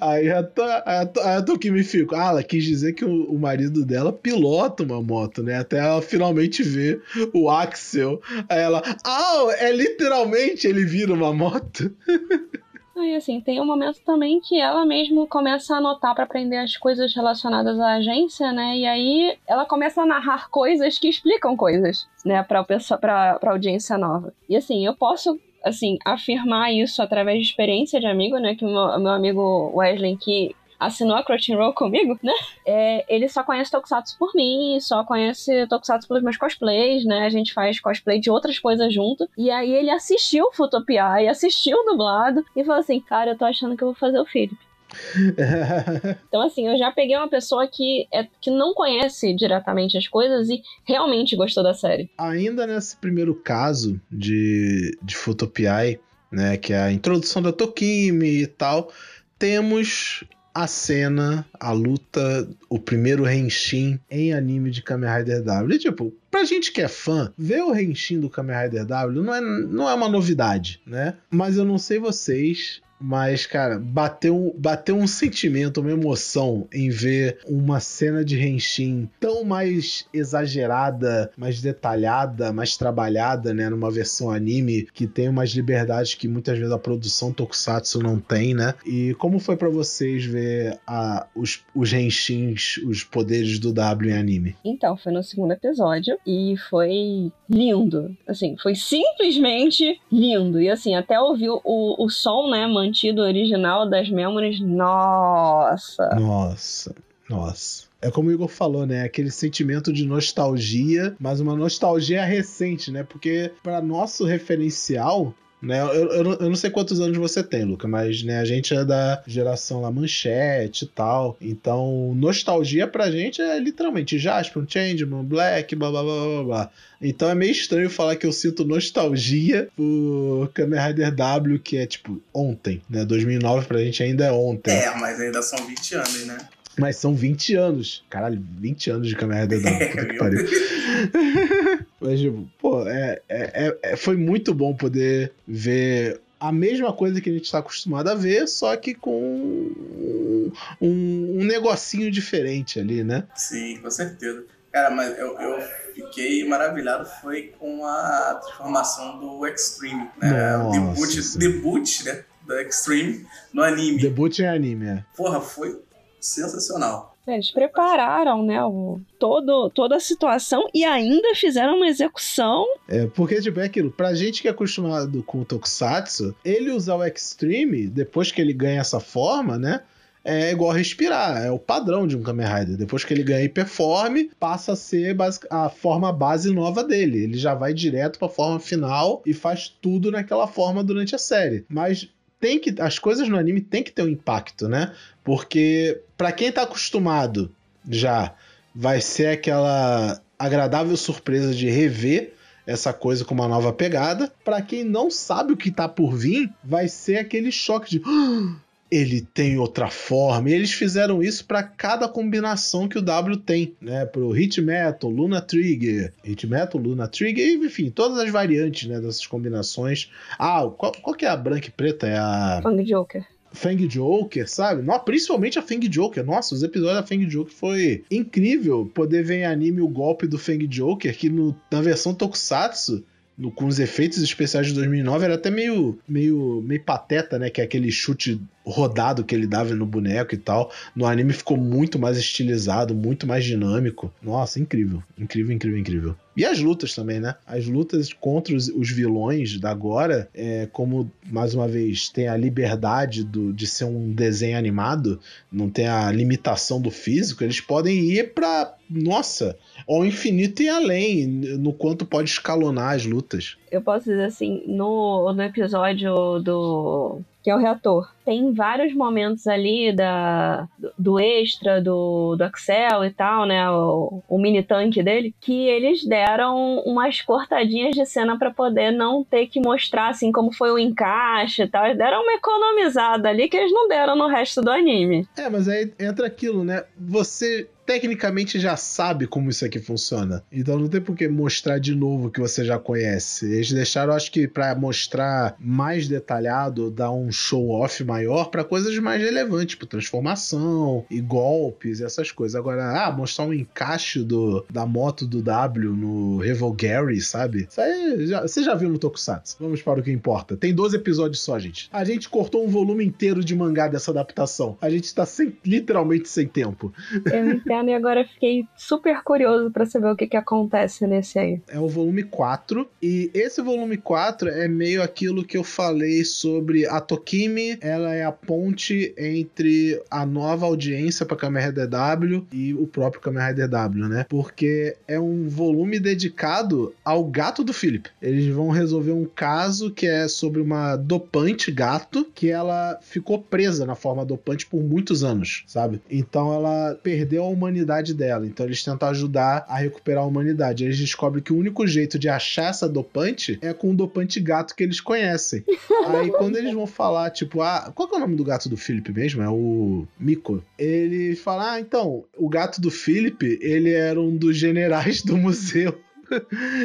[0.00, 0.48] Aí a,
[0.86, 5.02] a, a Tokimi fica, ah, ela quis dizer que o, o, marido dela pilota uma
[5.02, 5.58] moto, né?
[5.58, 7.00] Até ela finalmente vê
[7.34, 8.20] o Axel.
[8.48, 11.92] Aí ela, ah, é literalmente ele vira uma moto.
[13.02, 16.76] E assim, tem um momento também que ela mesmo começa a anotar para aprender as
[16.76, 18.76] coisas relacionadas à agência, né?
[18.76, 24.32] E aí ela começa a narrar coisas que explicam coisas, né, para para audiência nova.
[24.48, 28.68] E assim, eu posso assim afirmar isso através de experiência de amigo, né, que o
[28.68, 32.32] meu, meu amigo Wesley que assinou a Crunchyroll comigo, né?
[32.66, 37.26] É, ele só conhece Tokusatsu por mim, só conhece Tokusatsu pelos meus cosplays, né?
[37.26, 39.28] A gente faz cosplay de outras coisas junto.
[39.36, 43.76] E aí ele assistiu Futopia e assistiu dublado e falou assim: Cara, eu tô achando
[43.76, 44.56] que eu vou fazer o Felipe.
[46.26, 50.48] então, assim, eu já peguei uma pessoa que, é, que não conhece diretamente as coisas
[50.48, 52.10] e realmente gostou da série.
[52.18, 58.46] Ainda nesse primeiro caso de, de Futopiai, né, que é a introdução da Tokimi e
[58.48, 58.90] tal,
[59.38, 65.76] temos a cena, a luta, o primeiro Henshin em anime de Kamen Rider W.
[65.76, 69.34] E, tipo, pra gente que é fã, ver o Henshin do Kamen Rider W não
[69.34, 71.14] é, não é uma novidade, né?
[71.30, 77.38] Mas eu não sei vocês, mas, cara, bateu, bateu um sentimento, uma emoção em ver
[77.48, 83.68] uma cena de Henshin tão mais exagerada, mais detalhada, mais trabalhada, né?
[83.70, 88.54] Numa versão anime que tem umas liberdades que muitas vezes a produção Tokusatsu não tem,
[88.54, 88.74] né?
[88.84, 94.16] E como foi para vocês ver a, os, os Henshins, os poderes do W em
[94.16, 94.56] anime?
[94.64, 98.16] Então, foi no segundo episódio e foi lindo.
[98.26, 100.60] Assim, foi simplesmente lindo.
[100.60, 102.66] E assim, até ouvir o, o som, né?
[102.90, 106.08] Mantido original das Memories, nossa!
[106.16, 106.94] Nossa,
[107.28, 107.88] nossa.
[108.02, 109.04] É como o Igor falou, né?
[109.04, 113.04] Aquele sentimento de nostalgia, mas uma nostalgia recente, né?
[113.04, 115.80] Porque para nosso referencial, Né?
[115.80, 118.84] Eu, eu, eu, não sei quantos anos você tem, Luca, mas né, a gente é
[118.84, 121.36] da geração lá manchete e tal.
[121.40, 126.70] Então, nostalgia pra gente é literalmente Jasper, Changeman, Black, blá blá blá blá blá.
[127.02, 131.86] Então é meio estranho falar que eu sinto nostalgia por Kamen Rider W, que é
[131.86, 133.04] tipo ontem, né?
[133.04, 134.72] 2009 pra gente ainda é ontem.
[134.72, 136.38] É, mas ainda são 20 anos, né?
[136.78, 138.04] Mas são 20 anos.
[138.08, 139.88] Caralho, 20 anos de Kamen Rider W.
[139.90, 140.46] Puta que pariu.
[142.00, 147.28] Mas, tipo, pô, é, é, é, foi muito bom poder ver a mesma coisa que
[147.28, 153.24] a gente está acostumado a ver, só que com um, um, negocinho diferente ali, né?
[153.36, 154.44] Sim, com certeza.
[154.72, 155.60] Cara, mas eu, eu
[155.94, 160.56] fiquei maravilhado foi com a transformação do Extreme, né?
[160.56, 164.00] Nossa, o debut, debut né, do Extreme no anime.
[164.00, 165.04] Debut em anime, é.
[165.14, 165.82] Porra, foi
[166.18, 167.09] sensacional.
[167.34, 172.66] Eles prepararam, né, o, todo, toda a situação e ainda fizeram uma execução.
[172.88, 176.96] É, porque, tipo, é aquilo, pra gente que é acostumado com o Tokusatsu, ele usar
[176.96, 179.80] o Extreme, depois que ele ganha essa forma, né,
[180.24, 182.76] é igual respirar, é o padrão de um Kamen Rider.
[182.76, 185.16] Depois que ele ganha Hyperform, passa a ser
[185.48, 187.24] a forma base nova dele.
[187.24, 191.18] Ele já vai direto para a forma final e faz tudo naquela forma durante a
[191.18, 191.64] série.
[191.68, 194.92] Mas tem que as coisas no anime tem que ter um impacto, né?
[195.22, 197.50] Porque para quem tá acostumado
[197.88, 198.34] já
[198.74, 202.34] vai ser aquela agradável surpresa de rever
[202.66, 204.30] essa coisa com uma nova pegada.
[204.44, 208.54] Para quem não sabe o que tá por vir, vai ser aquele choque de ah,
[208.90, 210.50] ele tem outra forma.
[210.50, 214.04] E eles fizeram isso para cada combinação que o W tem, né?
[214.04, 219.26] Pro Hit Metal, Luna Trigger, Hit Metal, Luna Trigger, enfim, todas as variantes, né, dessas
[219.26, 220.10] combinações.
[220.38, 222.06] Ah, qual, qual que é a branca e preta?
[222.06, 223.24] É a Fang Joker.
[223.52, 224.82] Fang Joker, sabe?
[224.82, 226.24] Não, principalmente a Fang Joker.
[226.24, 230.38] Nossa, os episódios da Fang Joker foi incrível poder ver em anime o golpe do
[230.38, 233.04] Fang Joker, que no, na versão Tokusatsu
[233.36, 237.48] no, com os efeitos especiais de 2009 era até meio, meio, meio pateta, né?
[237.48, 240.72] Que é aquele chute rodado que ele dava no boneco e tal.
[240.94, 244.12] No anime ficou muito mais estilizado, muito mais dinâmico.
[244.22, 245.02] Nossa, incrível.
[245.18, 246.16] Incrível, incrível, incrível.
[246.36, 247.34] E as lutas também, né?
[247.46, 252.36] As lutas contra os, os vilões da agora, é, como mais uma vez tem a
[252.36, 257.98] liberdade do, de ser um desenho animado, não tem a limitação do físico, eles podem
[258.10, 259.56] ir pra, nossa,
[259.88, 263.56] ao infinito e além, no quanto pode escalonar as lutas.
[263.70, 268.10] Eu posso dizer assim, no, no episódio do que é o reator.
[268.24, 273.68] Tem vários momentos ali da, do extra, do, do Axel e tal, né?
[273.70, 279.24] O, o mini tanque dele, que eles deram umas cortadinhas de cena para poder não
[279.24, 281.86] ter que mostrar assim como foi o encaixe e tal.
[281.86, 285.26] Eles deram uma economizada ali que eles não deram no resto do anime.
[285.36, 286.84] É, mas aí entra aquilo, né?
[286.96, 290.44] Você tecnicamente já sabe como isso aqui funciona.
[290.52, 293.52] Então não tem por que mostrar de novo o que você já conhece.
[293.52, 299.20] Eles deixaram, acho que, para mostrar mais detalhado, dar um show-off maior para coisas mais
[299.20, 302.54] relevantes, tipo transformação e golpes e essas coisas.
[302.54, 307.66] Agora, ah, mostrar um encaixe do, da moto do W no Revol Gary, sabe?
[307.68, 309.56] Isso aí já, você já viu no Tokusatsu.
[309.58, 310.56] Vamos para o que importa.
[310.56, 311.88] Tem 12 episódios só, gente.
[311.92, 314.78] A gente cortou um volume inteiro de mangá dessa adaptação.
[314.80, 316.94] A gente tá sem, literalmente sem tempo.
[317.24, 321.60] Eu e agora fiquei super curioso para saber o que, que acontece nesse aí.
[321.68, 326.86] É o volume 4 e esse volume 4 é meio aquilo que eu falei sobre
[326.86, 332.74] a Tokimi, ela é a ponte entre a nova audiência para Kamen Rider W e
[332.74, 334.26] o próprio Kamen Rider W, né?
[334.28, 338.08] Porque é um volume dedicado ao gato do Philip.
[338.20, 343.86] Eles vão resolver um caso que é sobre uma dopante gato que ela ficou presa
[343.86, 346.00] na forma dopante por muitos anos, sabe?
[346.10, 348.46] Então ela perdeu a humanidade humanidade dela.
[348.46, 350.84] Então eles tentam ajudar a recuperar a humanidade.
[350.84, 354.74] Eles descobrem que o único jeito de achar essa dopante é com o dopante gato
[354.74, 355.64] que eles conhecem.
[356.08, 359.12] Aí quando eles vão falar, tipo, ah, qual é o nome do gato do Philip
[359.12, 359.42] mesmo?
[359.42, 360.62] É o Miko.
[360.78, 365.96] Ele fala, ah, então, o gato do Philip, ele era um dos generais do museu.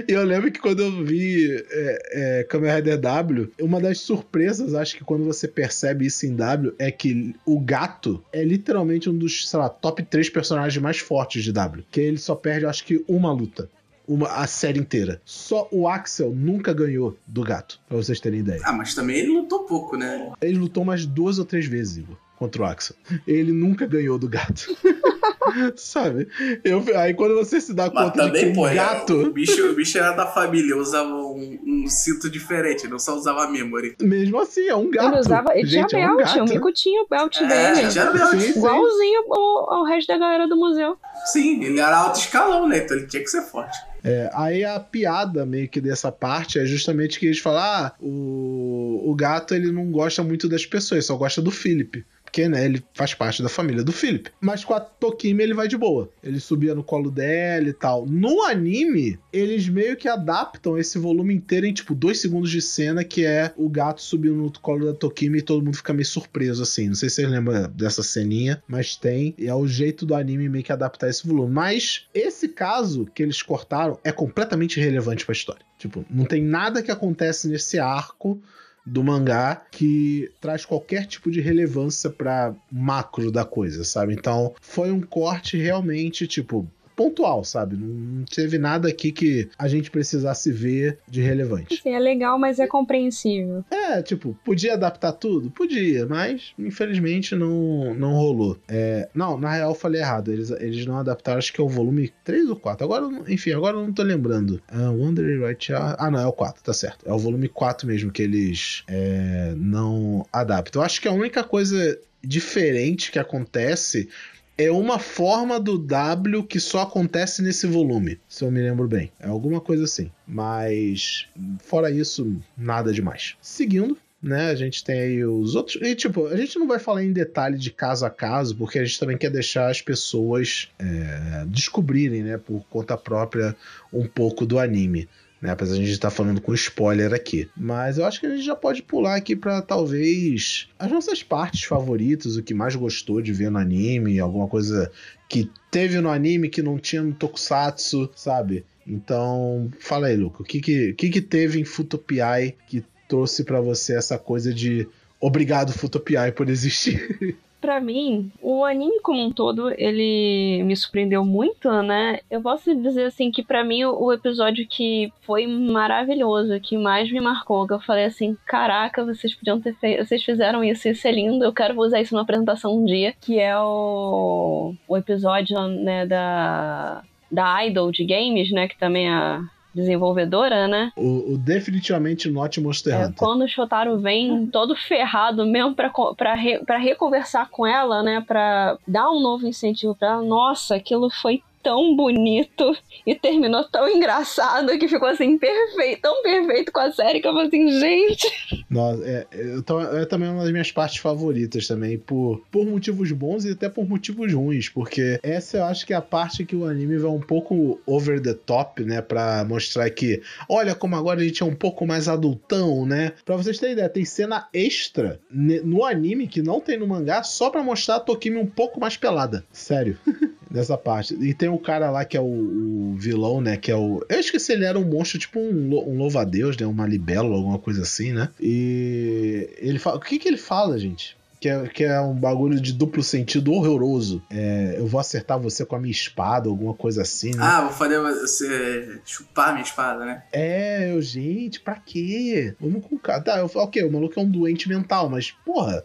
[0.08, 4.74] E eu lembro que quando eu vi é, é, Kamen Rider W, uma das surpresas,
[4.74, 9.18] acho que quando você percebe isso em W, é que o gato é literalmente um
[9.18, 11.86] dos, sei lá, top 3 personagens mais fortes de W.
[11.92, 13.70] Que ele só perde, acho que, uma luta.
[14.08, 15.20] Uma, a série inteira.
[15.26, 18.62] Só o Axel nunca ganhou do gato, pra vocês terem ideia.
[18.64, 20.32] Ah, mas também ele lutou pouco, né?
[20.42, 22.96] Ele lutou umas duas ou três vezes, Igor contra o Axel.
[23.26, 24.76] Ele nunca ganhou do gato.
[25.76, 26.28] Sabe?
[26.64, 29.14] Eu, aí quando você se dá Mas conta também, de que um gato...
[29.14, 33.48] O bicho, o bicho era da família, usava um, um, cinto diferente, não só usava
[33.48, 33.96] memory.
[34.02, 35.10] Mesmo assim, é um gato.
[35.10, 35.58] Ele usava...
[35.58, 37.90] Ele Gente, tinha é belt, um o Mico tinha o belt é, dele.
[37.90, 38.40] Tinha belt.
[38.40, 40.98] Sim, Igualzinho ao, ao resto da galera do museu.
[41.26, 42.80] Sim, ele era alto escalão, né?
[42.80, 43.78] Então ele tinha que ser forte.
[44.04, 49.02] É, aí a piada meio que dessa parte é justamente que eles falam: ah, o,
[49.10, 52.06] o gato ele não gosta muito das pessoas, só gosta do Philip
[52.36, 54.30] porque, né, ele faz parte da família do Philip.
[54.42, 56.10] Mas com a Tokimi ele vai de boa.
[56.22, 58.06] Ele subia no colo dela e tal.
[58.06, 63.06] No anime, eles meio que adaptam esse volume inteiro em, tipo, dois segundos de cena,
[63.06, 66.62] que é o gato subindo no colo da Tokimi e todo mundo fica meio surpreso,
[66.62, 66.90] assim.
[66.90, 69.34] Não sei se vocês lembram dessa ceninha, mas tem.
[69.38, 71.54] E é o jeito do anime meio que adaptar esse volume.
[71.54, 75.66] Mas esse caso que eles cortaram é completamente irrelevante pra história.
[75.80, 78.42] Tipo, não tem nada que acontece nesse arco
[78.86, 84.14] do mangá que traz qualquer tipo de relevância para macro da coisa, sabe?
[84.14, 87.76] Então, foi um corte realmente tipo pontual, sabe?
[87.76, 91.82] Não teve nada aqui que a gente precisasse ver de relevante.
[91.86, 93.64] É legal, mas é compreensível.
[93.70, 95.52] É, tipo, podia adaptar tudo?
[95.52, 98.58] Podia, mas infelizmente não, não rolou.
[98.68, 100.32] É, não, na real eu falei errado.
[100.32, 102.84] Eles, eles não adaptaram, acho que é o volume 3 ou 4.
[102.86, 104.62] Agora, enfim, agora eu não tô lembrando.
[104.72, 107.08] Uh, Wonder Right Ah, não, é o 4, tá certo.
[107.08, 110.82] É o volume 4 mesmo que eles é, não adaptam.
[110.82, 114.10] Eu acho que a única coisa diferente que acontece
[114.58, 119.12] é uma forma do W que só acontece nesse volume, se eu me lembro bem.
[119.20, 120.12] É alguma coisa assim.
[120.26, 121.28] Mas,
[121.60, 123.36] fora isso, nada demais.
[123.42, 124.50] Seguindo, né?
[124.50, 125.82] A gente tem aí os outros.
[125.82, 128.86] E, tipo, a gente não vai falar em detalhe de caso a caso, porque a
[128.86, 133.56] gente também quer deixar as pessoas é, descobrirem, né, por conta própria,
[133.92, 135.08] um pouco do anime
[135.42, 135.52] né?
[135.52, 137.50] Apesar de a gente estar tá falando com spoiler aqui.
[137.56, 141.64] Mas eu acho que a gente já pode pular aqui para talvez as nossas partes
[141.64, 144.92] favoritas, o que mais gostou de ver no anime, alguma coisa
[145.30, 148.66] que teve no anime que não tinha no Tokusatsu, sabe?
[148.88, 153.60] Então, fala aí, Luca, o que que, que, que teve em Futopiai que trouxe para
[153.60, 154.88] você essa coisa de
[155.20, 157.38] obrigado Futopiai por existir?
[157.60, 162.20] para mim, o anime como um todo, ele me surpreendeu muito, né?
[162.30, 167.20] Eu posso dizer assim que para mim o episódio que foi maravilhoso, que mais me
[167.20, 171.12] marcou, que eu falei assim, caraca, vocês podiam ter feito, vocês fizeram isso, isso é
[171.12, 176.06] lindo, eu quero usar isso numa apresentação um dia, que é o, o episódio, né,
[176.06, 179.44] da da Idol de games, né, que também é a
[179.76, 180.92] desenvolvedora, né?
[180.96, 183.18] O, o definitivamente Not Monster é, Hunter.
[183.18, 188.24] Quando o Shotaro vem todo ferrado mesmo pra, pra, re, pra reconversar com ela, né?
[188.26, 190.22] Pra dar um novo incentivo pra ela.
[190.24, 196.72] Nossa, aquilo foi tão bonito e terminou tão engraçado que ficou assim perfeito, tão perfeito
[196.72, 198.64] com a série que eu falei assim, gente.
[198.70, 203.46] Nossa, é, é, é também uma das minhas partes favoritas também, por, por motivos bons
[203.46, 206.66] e até por motivos ruins, porque essa eu acho que é a parte que o
[206.66, 211.24] anime vai um pouco over the top, né, para mostrar que, olha como agora a
[211.24, 213.14] gente é um pouco mais adultão, né?
[213.26, 217.50] Para vocês terem ideia, tem cena extra no anime que não tem no mangá só
[217.50, 219.44] para mostrar a Tokimi um pouco mais pelada.
[219.52, 219.98] Sério.
[220.56, 221.14] Nessa parte.
[221.16, 223.58] E tem o cara lá que é o, o, vilão, né?
[223.58, 224.02] Que é o.
[224.08, 226.66] Eu esqueci, ele era um monstro, tipo um, um louva-a-Deus, né?
[226.66, 228.30] Uma libelo, alguma coisa assim, né?
[228.40, 229.98] E ele fala.
[229.98, 231.18] O que que ele fala, gente?
[231.46, 234.20] Que é, que é um bagulho de duplo sentido horroroso.
[234.32, 237.38] É, eu vou acertar você com a minha espada, alguma coisa assim, né?
[237.40, 240.24] Ah, vou fazer você chupar a minha espada, né?
[240.34, 242.56] É, eu, gente, pra quê?
[242.60, 243.24] Vamos com calma.
[243.24, 245.84] Tá, eu, ok, o maluco é um doente mental, mas, porra,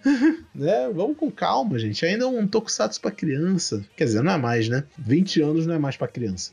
[0.54, 0.90] né?
[0.94, 2.06] Vamos com calma, gente.
[2.06, 3.84] Ainda é um tokusatsu pra criança.
[3.94, 4.84] Quer dizer, não é mais, né?
[4.96, 6.52] 20 anos não é mais pra criança.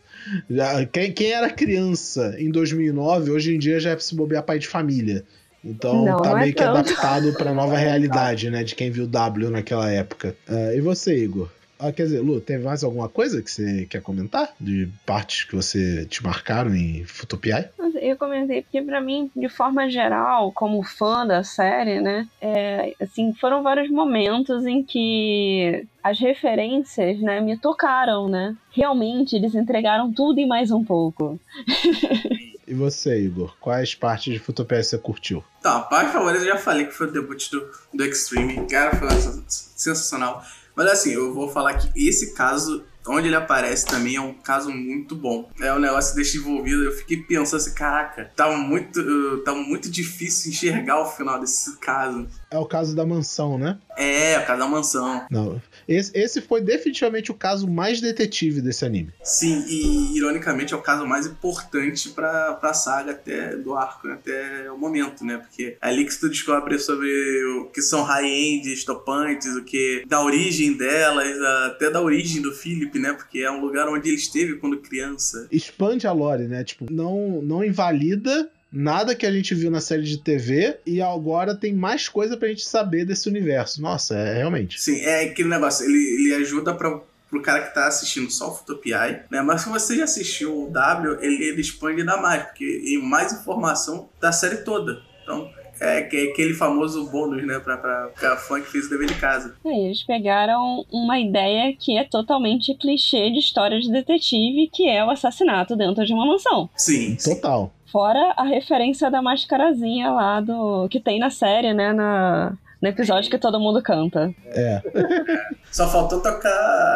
[0.50, 4.60] Já, quem, quem era criança em 2009, hoje em dia já é se bobear pai
[4.60, 5.24] de família.
[5.64, 6.78] Então não, tá não é meio é que tanto.
[6.78, 8.64] adaptado pra nova realidade, né?
[8.64, 10.36] De quem viu W naquela época.
[10.48, 11.50] Uh, e você, Igor?
[11.82, 14.54] Ah, quer dizer, Lu, teve mais alguma coisa que você quer comentar?
[14.60, 17.70] De partes que você te marcaram em Futopiai?
[18.02, 22.28] Eu comentei porque, para mim, de forma geral, como fã da série, né?
[22.42, 28.58] É, assim, foram vários momentos em que as referências, né, me tocaram, né?
[28.72, 31.40] Realmente, eles entregaram tudo e mais um pouco.
[32.70, 33.56] E você, Igor?
[33.60, 35.44] Quais partes de Futopia você curtiu?
[35.60, 38.68] Tá, a parte favorita eu já falei que foi o debut do, do Extreme.
[38.68, 39.10] Cara, foi
[39.48, 40.44] sensacional.
[40.76, 44.70] Mas assim, eu vou falar que esse caso onde ele aparece também é um caso
[44.70, 45.50] muito bom.
[45.60, 46.84] É um negócio deixa envolvido.
[46.84, 51.76] Eu fiquei pensando assim, caraca, tá muito, uh, tá muito difícil enxergar o final desse
[51.78, 52.28] caso.
[52.52, 53.80] É o caso da mansão, né?
[53.98, 55.26] É, o caso da mansão.
[55.30, 55.62] Não.
[55.90, 59.12] Esse, esse foi definitivamente o caso mais detetive desse anime.
[59.24, 64.14] Sim, e ironicamente é o caso mais importante pra, pra saga até do arco, né?
[64.14, 65.38] até o momento, né?
[65.38, 67.10] Porque é ali que tu descobre sobre
[67.56, 72.98] o que são high-end, estopantes, o que da origem delas, até da origem do Philip,
[73.00, 73.14] né?
[73.14, 75.48] Porque é um lugar onde ele esteve quando criança.
[75.52, 76.64] Expande a lore, né?
[76.64, 81.56] Tipo, não, não invalida nada que a gente viu na série de TV e agora
[81.56, 83.82] tem mais coisa pra gente saber desse universo.
[83.82, 84.82] Nossa, é realmente.
[84.82, 88.56] Sim, é aquele negócio, ele, ele ajuda pra pro cara que tá assistindo só o
[88.56, 89.42] Futopiai, né?
[89.42, 93.32] Mas se você já assistiu o W, ele, ele expande ainda mais, porque tem mais
[93.32, 95.04] informação da série toda.
[95.22, 95.48] Então,
[95.80, 99.16] é, é aquele famoso bônus, né, pra, pra, pra fã que fez o dever de
[99.16, 99.56] casa.
[99.64, 105.04] É, eles pegaram uma ideia que é totalmente clichê de história de detetive, que é
[105.06, 106.70] o assassinato dentro de uma mansão.
[106.76, 107.16] Sim.
[107.24, 107.74] Total.
[107.92, 110.88] Fora a referência da mascarazinha lá do.
[110.90, 111.92] que tem na série, né?
[111.94, 114.34] Na, no episódio que todo mundo canta.
[114.46, 114.82] É.
[115.72, 116.50] Só faltou tocar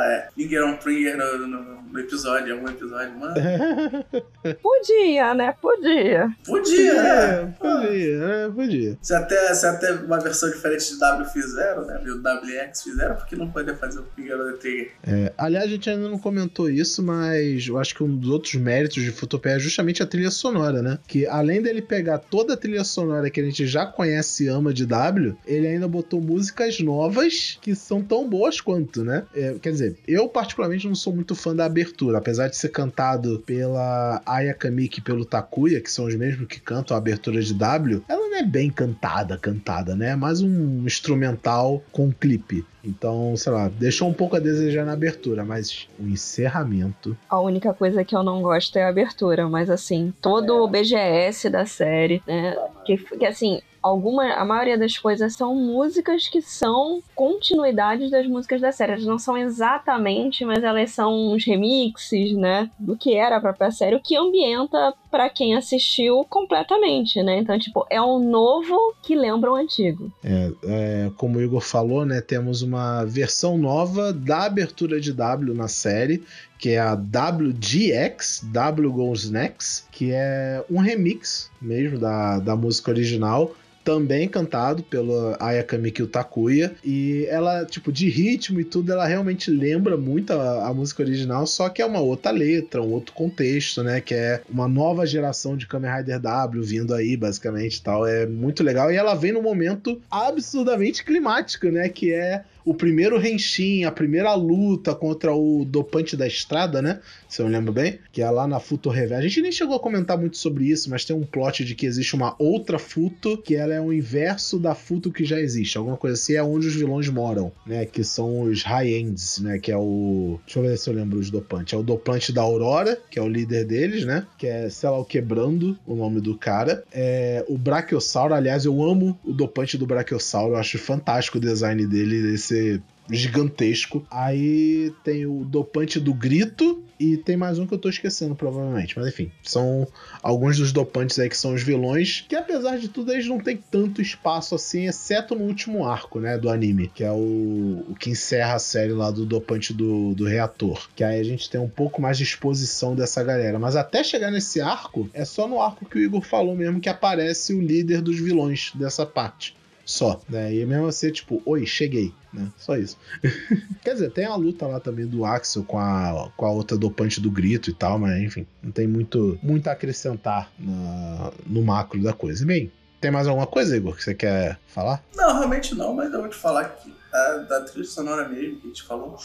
[0.09, 3.35] é, Nigger on Pringer no, no, no episódio, algum episódio, mano.
[4.61, 5.53] Podia, né?
[5.61, 6.35] Podia.
[6.43, 7.53] Podia, né?
[7.59, 8.97] podia, é, podia.
[9.01, 12.01] Se até, se até uma versão diferente de W fizeram, né?
[12.03, 14.91] E o WX fizeram, por que não poder fazer o Pringer on Trigger?
[15.05, 18.55] É, aliás, a gente ainda não comentou isso, mas eu acho que um dos outros
[18.55, 20.97] méritos de Futopia é justamente a trilha sonora, né?
[21.07, 24.73] Que além dele pegar toda a trilha sonora que a gente já conhece e ama
[24.73, 29.23] de W, ele ainda botou músicas novas que são tão boas quanto, né?
[29.35, 33.43] É, quer dizer, eu particularmente não sou muito fã da abertura, apesar de ser cantado
[33.45, 37.53] pela Aya Kamiki e pelo Takuya, que são os mesmos que cantam a abertura de
[37.53, 40.11] W, ela não é bem cantada, cantada, né?
[40.11, 42.65] É mais um instrumental com clipe.
[42.83, 47.15] Então, sei lá, deixou um pouco a desejar na abertura, mas o encerramento.
[47.29, 51.49] A única coisa que eu não gosto é a abertura, mas assim, todo o BGS
[51.49, 52.55] da série, né?
[52.85, 58.61] Que, que assim, alguma, a maioria das coisas são músicas que são continuidades das músicas
[58.61, 58.93] da série.
[58.93, 62.71] Elas não são exatamente, mas elas são uns remixes, né?
[62.79, 67.37] Do que era a própria série, o que ambienta para quem assistiu completamente, né?
[67.39, 70.11] Então, tipo, é um novo que lembra o antigo.
[70.23, 72.21] É, é, como o Igor falou, né?
[72.21, 76.23] Temos uma versão nova da abertura de W na série,
[76.57, 82.89] que é a WGX, W Goes Next, que é um remix mesmo da, da música
[82.89, 83.51] original
[83.83, 86.73] também cantado pelo Ayaka Mikio Takuya.
[86.83, 91.45] E ela, tipo, de ritmo e tudo, ela realmente lembra muito a, a, música original,
[91.45, 94.01] só que é uma outra letra, um outro contexto, né?
[94.01, 98.07] Que é uma nova geração de Kamen Rider W vindo aí, basicamente tal.
[98.07, 98.91] É muito legal.
[98.91, 101.89] E ela vem num momento absurdamente climático, né?
[101.89, 106.99] Que é o primeiro Henshin, a primeira luta contra o dopante da estrada, né?
[107.27, 109.17] Se eu me lembro bem, que é lá na Futo Rever.
[109.17, 111.85] A gente nem chegou a comentar muito sobre isso, mas tem um plot de que
[111.85, 115.77] existe uma outra Futo, que ela é o inverso da Futo que já existe.
[115.77, 117.85] Alguma coisa assim, é onde os vilões moram, né?
[117.85, 119.59] Que são os High-Ends, né?
[119.59, 120.39] Que é o.
[120.45, 121.73] Deixa eu ver se eu lembro os dopantes.
[121.73, 124.25] É o dopante da Aurora, que é o líder deles, né?
[124.37, 126.83] Que é, sei lá, o Quebrando, o nome do cara.
[126.91, 131.85] É o Brachiosauro, aliás, eu amo o dopante do Brachiosauro, eu acho fantástico o design
[131.87, 132.81] dele, esse ser
[133.11, 134.05] gigantesco.
[134.09, 138.97] Aí tem o dopante do grito e tem mais um que eu tô esquecendo, provavelmente.
[138.97, 139.87] Mas enfim, são
[140.21, 143.57] alguns dos dopantes aí que são os vilões, que apesar de tudo, eles não tem
[143.57, 148.09] tanto espaço assim, exceto no último arco, né, do anime, que é o, o que
[148.09, 150.87] encerra a série lá do dopante do, do reator.
[150.95, 153.59] Que aí a gente tem um pouco mais de exposição dessa galera.
[153.59, 156.89] Mas até chegar nesse arco, é só no arco que o Igor falou mesmo que
[156.89, 159.55] aparece o líder dos vilões dessa parte
[159.85, 160.53] só, né?
[160.53, 162.49] E mesmo assim, tipo, oi, cheguei, né?
[162.57, 162.97] Só isso.
[163.83, 167.19] Quer dizer, tem a luta lá também do Axel com a, com a outra dopante
[167.19, 172.01] do grito e tal, mas enfim, não tem muito, muito a acrescentar na, no macro
[172.01, 172.45] da coisa.
[172.45, 172.71] Bem,
[173.01, 175.03] tem mais alguma coisa, Igor, que você quer falar?
[175.15, 178.65] Não, realmente não, mas eu vou te falar que da, da trilha sonora mesmo que
[178.65, 179.17] a gente falou.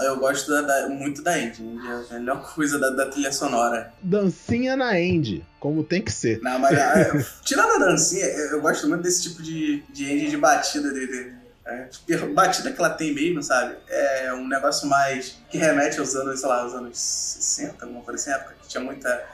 [0.00, 1.62] Eu gosto da, da, muito da End,
[2.10, 3.92] é a melhor coisa da, da, trilha sonora.
[4.02, 6.40] Dancinha na End, como tem que ser.
[6.42, 10.36] Não, mas é, tirando a dancinha, eu gosto muito desse tipo de, de End de
[10.36, 11.32] batida dele.
[11.66, 13.76] É, tipo, batida que ela tem mesmo, sabe?
[13.88, 18.20] É um negócio mais que remete aos anos, sei lá, aos anos 60, alguma coisa
[18.20, 19.24] assim, época que tinha muita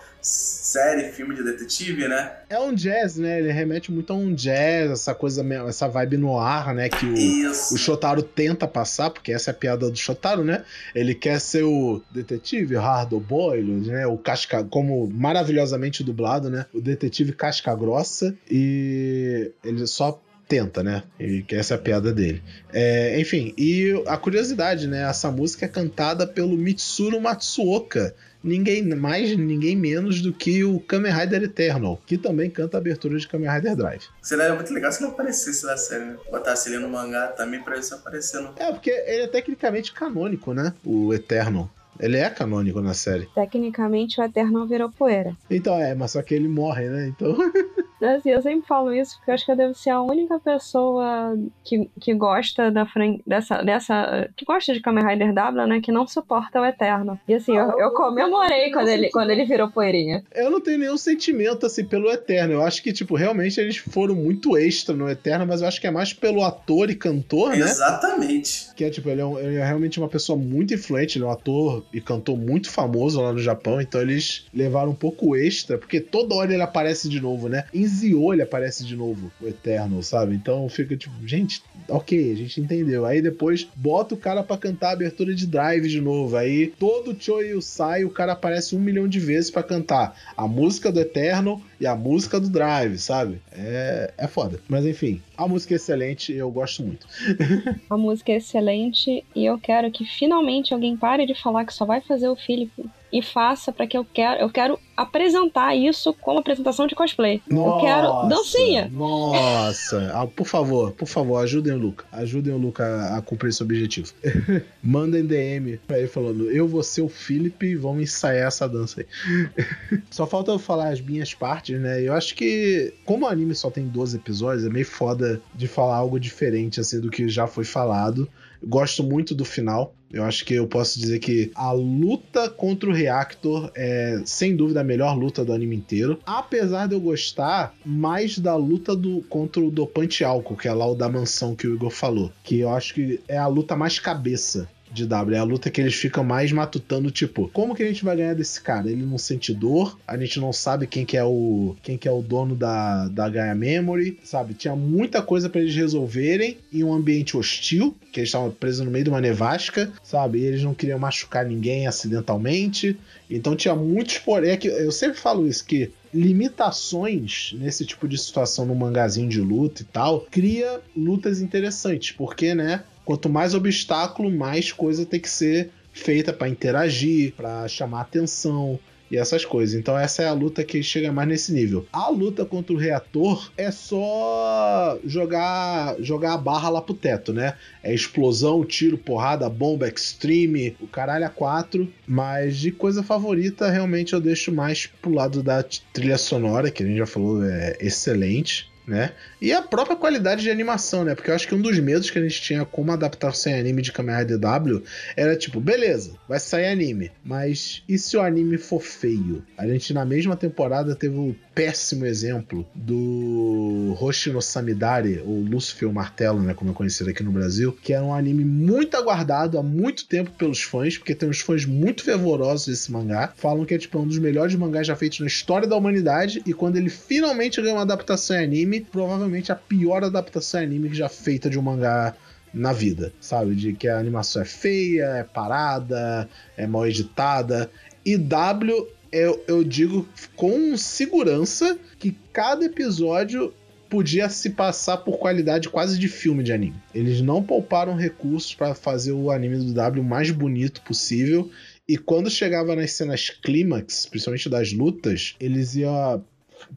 [0.70, 2.32] série, filme de detetive, né?
[2.48, 3.40] É um jazz, né?
[3.40, 6.88] Ele remete muito a um jazz, essa coisa, essa vibe no ar, né?
[6.88, 10.64] Que o, o Shotaro tenta passar, porque essa é a piada do Shotaro, né?
[10.94, 14.06] Ele quer ser o detetive hard boiled, né?
[14.06, 16.66] O casca, como maravilhosamente dublado, né?
[16.72, 21.04] O detetive casca grossa e ele só tenta, né?
[21.18, 22.42] E que essa é a piada dele.
[22.72, 25.08] É, enfim, e a curiosidade, né?
[25.08, 31.12] Essa música é cantada pelo Mitsuru Matsuoka, ninguém mais, ninguém menos do que o Kamen
[31.12, 34.04] Rider Eternal, que também canta a abertura de Kamen Rider Drive.
[34.22, 36.16] Seria muito legal se não aparecesse na série, né?
[36.30, 38.40] Botasse ele no mangá também pra isso aparecer.
[38.40, 38.52] No...
[38.56, 40.74] É, porque ele é tecnicamente canônico, né?
[40.84, 41.70] O Eternal.
[42.00, 43.28] Ele é canônico na série.
[43.34, 45.36] Tecnicamente o Eternal virou poeira.
[45.50, 47.08] Então é, mas só que ele morre, né?
[47.08, 47.36] Então.
[48.02, 51.36] Assim, eu sempre falo isso porque eu acho que eu devo ser a única pessoa
[51.64, 53.18] que, que gosta da fran...
[53.26, 54.28] dessa, dessa.
[54.36, 55.80] que gosta de Kamen Rider W, né?
[55.80, 57.18] Que não suporta o Eterno.
[57.28, 60.22] E assim, eu, eu comemorei quando ele, quando ele virou poeirinha.
[60.34, 62.54] Eu não tenho nenhum sentimento, assim, pelo Eterno.
[62.54, 65.86] Eu acho que, tipo, realmente eles foram muito extra no Eterno, mas eu acho que
[65.86, 67.58] é mais pelo ator e cantor, né?
[67.58, 68.74] Exatamente.
[68.74, 71.28] Que é, tipo, ele é, um, ele é realmente uma pessoa muito influente, ele é
[71.28, 75.78] um ator e cantor muito famoso lá no Japão, então eles levaram um pouco extra,
[75.78, 77.64] porque toda hora ele aparece de novo, né?
[77.72, 80.34] Em Zio ele aparece de novo, o Eterno, sabe?
[80.34, 83.04] Então fica tipo, gente, ok, a gente entendeu.
[83.04, 86.36] Aí depois bota o cara para cantar a abertura de Drive de novo.
[86.36, 90.90] Aí todo Choyu sai, o cara aparece um milhão de vezes para cantar a música
[90.92, 93.40] do Eterno e a música do Drive, sabe?
[93.52, 94.60] É, é foda.
[94.68, 97.06] Mas enfim, a música é excelente, eu gosto muito.
[97.88, 101.84] a música é excelente e eu quero que finalmente alguém pare de falar que só
[101.84, 106.38] vai fazer o Felipe e faça para que eu quero, eu quero apresentar isso como
[106.38, 107.40] apresentação de cosplay.
[107.48, 108.90] Nossa, eu quero dancinha.
[108.92, 112.04] Nossa, ah, por favor, por favor, ajudem o Luca.
[112.12, 114.12] Ajudem o Luca a, a cumprir esse objetivo.
[114.82, 119.00] Mandem DM pra ele falando: Eu vou ser o Felipe e vamos ensaiar essa dança
[119.00, 119.52] aí.
[120.10, 122.02] só falta eu falar as minhas partes, né?
[122.02, 125.96] Eu acho que, como o anime só tem 12 episódios, é meio foda de falar
[125.96, 128.28] algo diferente assim do que já foi falado.
[128.62, 129.94] Gosto muito do final.
[130.12, 134.80] Eu acho que eu posso dizer que a luta contra o Reactor é, sem dúvida,
[134.80, 136.18] a melhor luta do anime inteiro.
[136.26, 140.86] Apesar de eu gostar mais da luta do, contra o dopante álcool, que é lá
[140.86, 142.32] o da mansão que o Igor falou.
[142.42, 145.36] Que eu acho que é a luta mais cabeça de W.
[145.36, 148.34] É a luta que eles ficam mais matutando, tipo, como que a gente vai ganhar
[148.34, 148.90] desse cara?
[148.90, 152.12] Ele não sente dor, a gente não sabe quem que é o quem que é
[152.12, 154.54] o dono da, da Gaia Memory, sabe?
[154.54, 158.90] Tinha muita coisa para eles resolverem em um ambiente hostil, que eles estavam presos no
[158.90, 160.38] meio de uma nevasca, sabe?
[160.38, 162.98] E eles não queriam machucar ninguém acidentalmente.
[163.30, 164.50] Então tinha muitos porém.
[164.50, 169.40] É que eu sempre falo isso, que limitações nesse tipo de situação no mangazinho de
[169.40, 175.28] luta e tal, cria lutas interessantes, porque, né, quanto mais obstáculo, mais coisa tem que
[175.28, 178.78] ser feita para interagir, para chamar atenção
[179.10, 179.74] e essas coisas.
[179.74, 181.84] Então essa é a luta que chega mais nesse nível.
[181.92, 187.54] A luta contra o reator é só jogar jogar a barra lá pro teto, né?
[187.82, 191.92] É explosão, tiro, porrada, bomba, extreme, o caralho a quatro.
[192.06, 196.86] Mas de coisa favorita, realmente eu deixo mais pro lado da trilha sonora, que a
[196.86, 199.12] gente já falou, é excelente né?
[199.40, 201.14] E a própria qualidade de animação, né?
[201.14, 203.82] Porque eu acho que um dos medos que a gente tinha como adaptar sem anime
[203.82, 204.82] de Kamen Rider W
[205.16, 209.46] era tipo, beleza, vai sair anime, mas e se o anime for feio?
[209.56, 216.40] A gente na mesma temporada teve o péssimo exemplo do Hoshino Samidari, ou Lúcifer Martelo,
[216.40, 220.06] né, como é conhecido aqui no Brasil, que era um anime muito aguardado há muito
[220.06, 223.98] tempo pelos fãs, porque tem uns fãs muito fervorosos desse mangá, falam que é tipo
[223.98, 227.74] um dos melhores mangás já feitos na história da humanidade, e quando ele finalmente ganha
[227.74, 232.14] uma adaptação em anime, provavelmente a pior adaptação em anime já feita de um mangá
[232.54, 233.54] na vida, sabe?
[233.54, 237.70] De que a animação é feia, é parada, é mal editada.
[238.02, 243.52] E W eu, eu digo com segurança que cada episódio
[243.90, 246.76] podia se passar por qualidade quase de filme de anime.
[246.94, 251.50] Eles não pouparam recursos para fazer o anime do W mais bonito possível.
[251.88, 256.24] E quando chegava nas cenas clímax, principalmente das lutas, eles iam,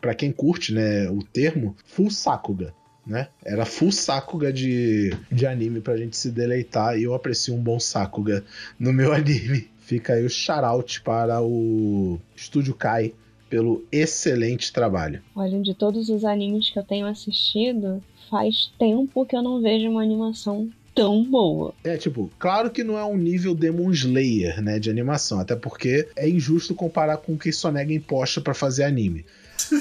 [0.01, 2.73] para quem curte, né, o termo, full sakuga.
[3.05, 3.27] Né?
[3.45, 7.79] Era full sakuga de, de anime pra gente se deleitar e eu aprecio um bom
[7.79, 8.43] sakuga
[8.79, 9.69] no meu anime.
[9.83, 13.13] Fica aí o shout para o Estúdio Kai
[13.49, 15.21] pelo excelente trabalho.
[15.35, 19.89] Olha, de todos os animes que eu tenho assistido, faz tempo que eu não vejo
[19.89, 21.73] uma animação tão boa.
[21.83, 26.07] É, tipo, claro que não é um nível Demon Slayer, né, de animação, até porque
[26.15, 29.25] é injusto comparar com o que Sonega imposta para fazer anime.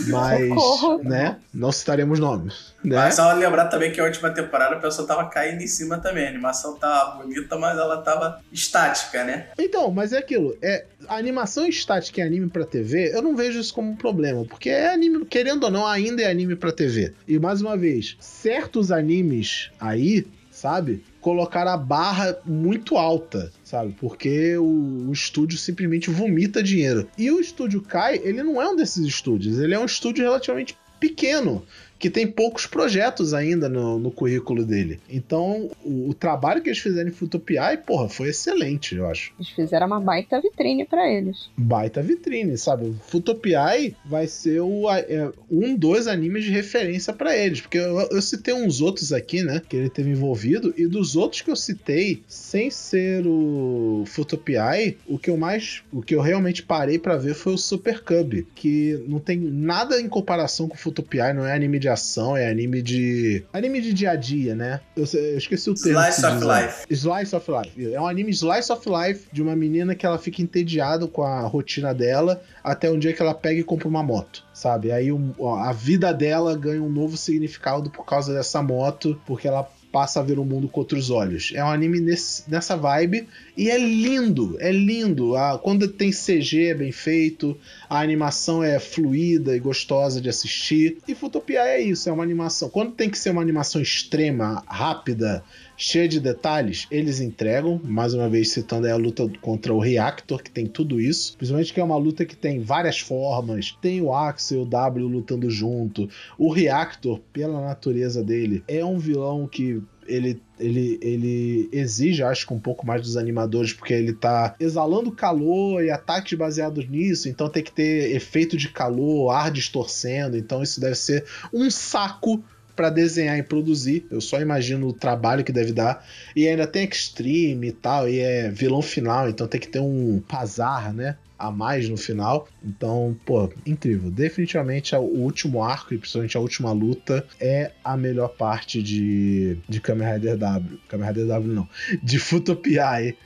[0.08, 1.02] Mas, Socorro.
[1.02, 1.36] né?
[1.52, 2.72] Não citaremos nomes.
[2.84, 2.96] Né?
[2.96, 6.26] Mas só lembrar também que a última temporada a pessoa tava caindo em cima também.
[6.26, 9.48] A animação tava bonita, mas ela tava estática, né?
[9.58, 10.56] Então, mas é aquilo.
[10.62, 14.44] É, a animação estática em anime pra TV, eu não vejo isso como um problema.
[14.44, 17.12] Porque é anime, querendo ou não, ainda é anime pra TV.
[17.26, 21.04] E mais uma vez, certos animes aí, sabe?
[21.22, 23.94] Colocar a barra muito alta, sabe?
[23.98, 27.08] Porque o, o, estúdio simplesmente vomita dinheiro.
[27.16, 30.76] E o estúdio Kai, ele não é um desses estúdios, ele é um estúdio relativamente
[30.98, 31.64] pequeno,
[32.02, 34.98] que tem poucos projetos ainda no, no currículo dele.
[35.08, 39.32] Então, o, o, trabalho que eles fizeram em Futopiai, porra, foi excelente, eu acho.
[39.38, 41.48] Eles fizeram uma baita vitrine para eles.
[41.56, 42.92] Baita vitrine, sabe?
[43.06, 48.20] Futopiai vai ser o, é, um dos animes de referência para eles, porque eu, eu
[48.20, 52.24] citei uns outros aqui, né, que ele teve envolvido, e dos outros que eu citei,
[52.26, 57.34] sem ser o Futopiai, o que eu mais, o que eu realmente parei para ver
[57.34, 61.54] foi o Super Cub, que não tem nada em comparação com o Futopiai, não é
[61.54, 64.80] anime de ação, é anime de anime de dia a dia, né?
[64.96, 66.00] Eu, eu esqueci o termo.
[66.00, 66.86] Slice of Life.
[66.90, 67.92] Slice of Life.
[67.92, 71.42] É um anime Slice of Life de uma menina que ela fica entediada com a
[71.42, 74.92] rotina dela até um dia que ela pega e compra uma moto, sabe?
[74.92, 79.68] Aí um, a vida dela ganha um novo significado por causa dessa moto, porque ela
[79.92, 81.52] passa a ver o mundo com outros olhos.
[81.54, 85.36] É um anime nesse, nessa vibe e é lindo, é lindo.
[85.36, 87.56] Ah, quando tem CG é bem feito,
[87.88, 90.98] a animação é fluida e gostosa de assistir.
[91.06, 92.70] E Futopia é isso, é uma animação.
[92.70, 95.44] Quando tem que ser uma animação extrema, rápida,
[95.76, 97.80] cheia de detalhes, eles entregam.
[97.82, 101.36] Mais uma vez citando a luta contra o Reactor, que tem tudo isso.
[101.36, 103.76] Principalmente que é uma luta que tem várias formas.
[103.80, 106.08] Tem o Axel e o W lutando junto.
[106.38, 112.52] O Reactor, pela natureza dele, é um vilão que ele, ele, ele exige, acho que
[112.52, 117.48] um pouco mais dos animadores, porque ele tá exalando calor e ataques baseados nisso, então
[117.48, 122.42] tem que ter efeito de calor, ar distorcendo, então isso deve ser um saco
[122.82, 124.04] para desenhar e produzir.
[124.10, 126.04] Eu só imagino o trabalho que deve dar.
[126.34, 130.20] E ainda tem extreme e tal, e é vilão final, então tem que ter um
[130.26, 131.16] pazar, né?
[131.38, 132.48] a mais no final.
[132.64, 134.10] Então, pô, incrível.
[134.12, 139.80] Definitivamente o último arco e principalmente a última luta é a melhor parte de, de
[139.80, 140.78] Kamen Rider W.
[140.88, 141.68] Kamen Rider W não.
[142.00, 143.16] De Futopiai,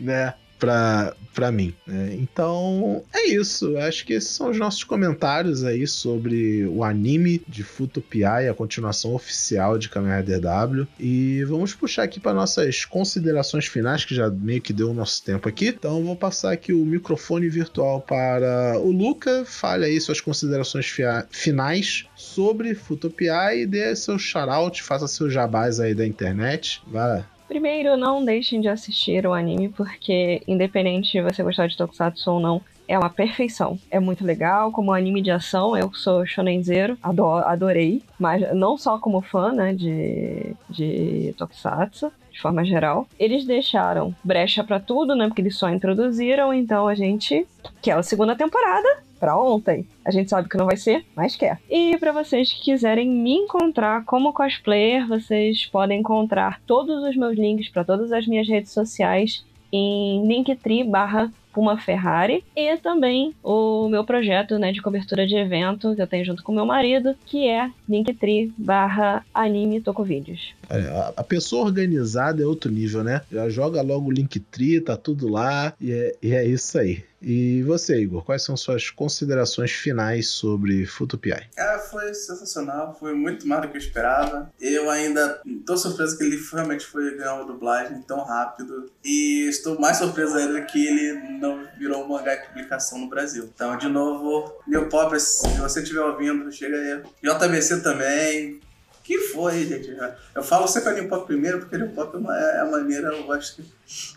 [0.00, 0.32] né?
[0.58, 1.74] Pra, pra mim.
[1.86, 2.16] Né?
[2.18, 3.76] Então é isso.
[3.76, 9.14] Acho que esses são os nossos comentários aí sobre o anime de Futopiai, a continuação
[9.14, 10.86] oficial de Kamen Rider W.
[10.98, 15.22] E vamos puxar aqui para nossas considerações finais, que já meio que deu o nosso
[15.22, 15.68] tempo aqui.
[15.68, 19.44] Então vou passar aqui o microfone virtual para o Luca.
[19.44, 20.86] Fale aí suas considerações
[21.30, 26.82] finais sobre Futopiai e dê seu shout-out, faça seus jabás aí da internet.
[26.86, 27.35] Vai lá.
[27.48, 32.40] Primeiro, não deixem de assistir o anime, porque independente de você gostar de Tokusatsu ou
[32.40, 33.78] não, é uma perfeição.
[33.90, 39.20] É muito legal, como anime de ação, eu sou shonenzeiro, adorei, mas não só como
[39.20, 43.08] fã, né, de, de Tokusatsu, de forma geral.
[43.18, 47.46] Eles deixaram brecha para tudo, né, porque eles só introduziram, então a gente
[47.80, 48.86] quer a segunda temporada,
[49.18, 49.88] para ontem.
[50.04, 51.58] A gente sabe que não vai ser, mas quer.
[51.70, 57.34] E para vocês que quiserem me encontrar como cosplayer, vocês podem encontrar todos os meus
[57.34, 63.88] links para todas as minhas redes sociais em linktree barra Puma Ferrari e também o
[63.88, 67.48] meu projeto né, de cobertura de evento que eu tenho junto com meu marido, que
[67.48, 70.54] é linktree barra anime tocovídeos.
[70.68, 73.22] É, a pessoa organizada é outro nível, né?
[73.32, 77.02] Já joga logo o Linktree, tá tudo lá e é, e é isso aí.
[77.28, 81.48] E você, Igor, quais são suas considerações finais sobre Futupiai?
[81.56, 84.48] Cara, foi sensacional, foi muito mais do que eu esperava.
[84.60, 88.88] Eu ainda tô surpreso que ele realmente foi ganhar uma dublagem tão rápido.
[89.04, 93.50] E estou mais surpreso ainda que ele não virou um mangá de publicação no Brasil.
[93.52, 97.02] Então, de novo, meu pop, se você estiver ouvindo, chega aí.
[97.24, 98.60] JBC também,
[99.06, 99.96] que foi, gente?
[100.34, 103.08] Eu falo sempre a New Pop primeiro, porque a Pop é, uma, é a maneira,
[103.08, 103.64] eu acho que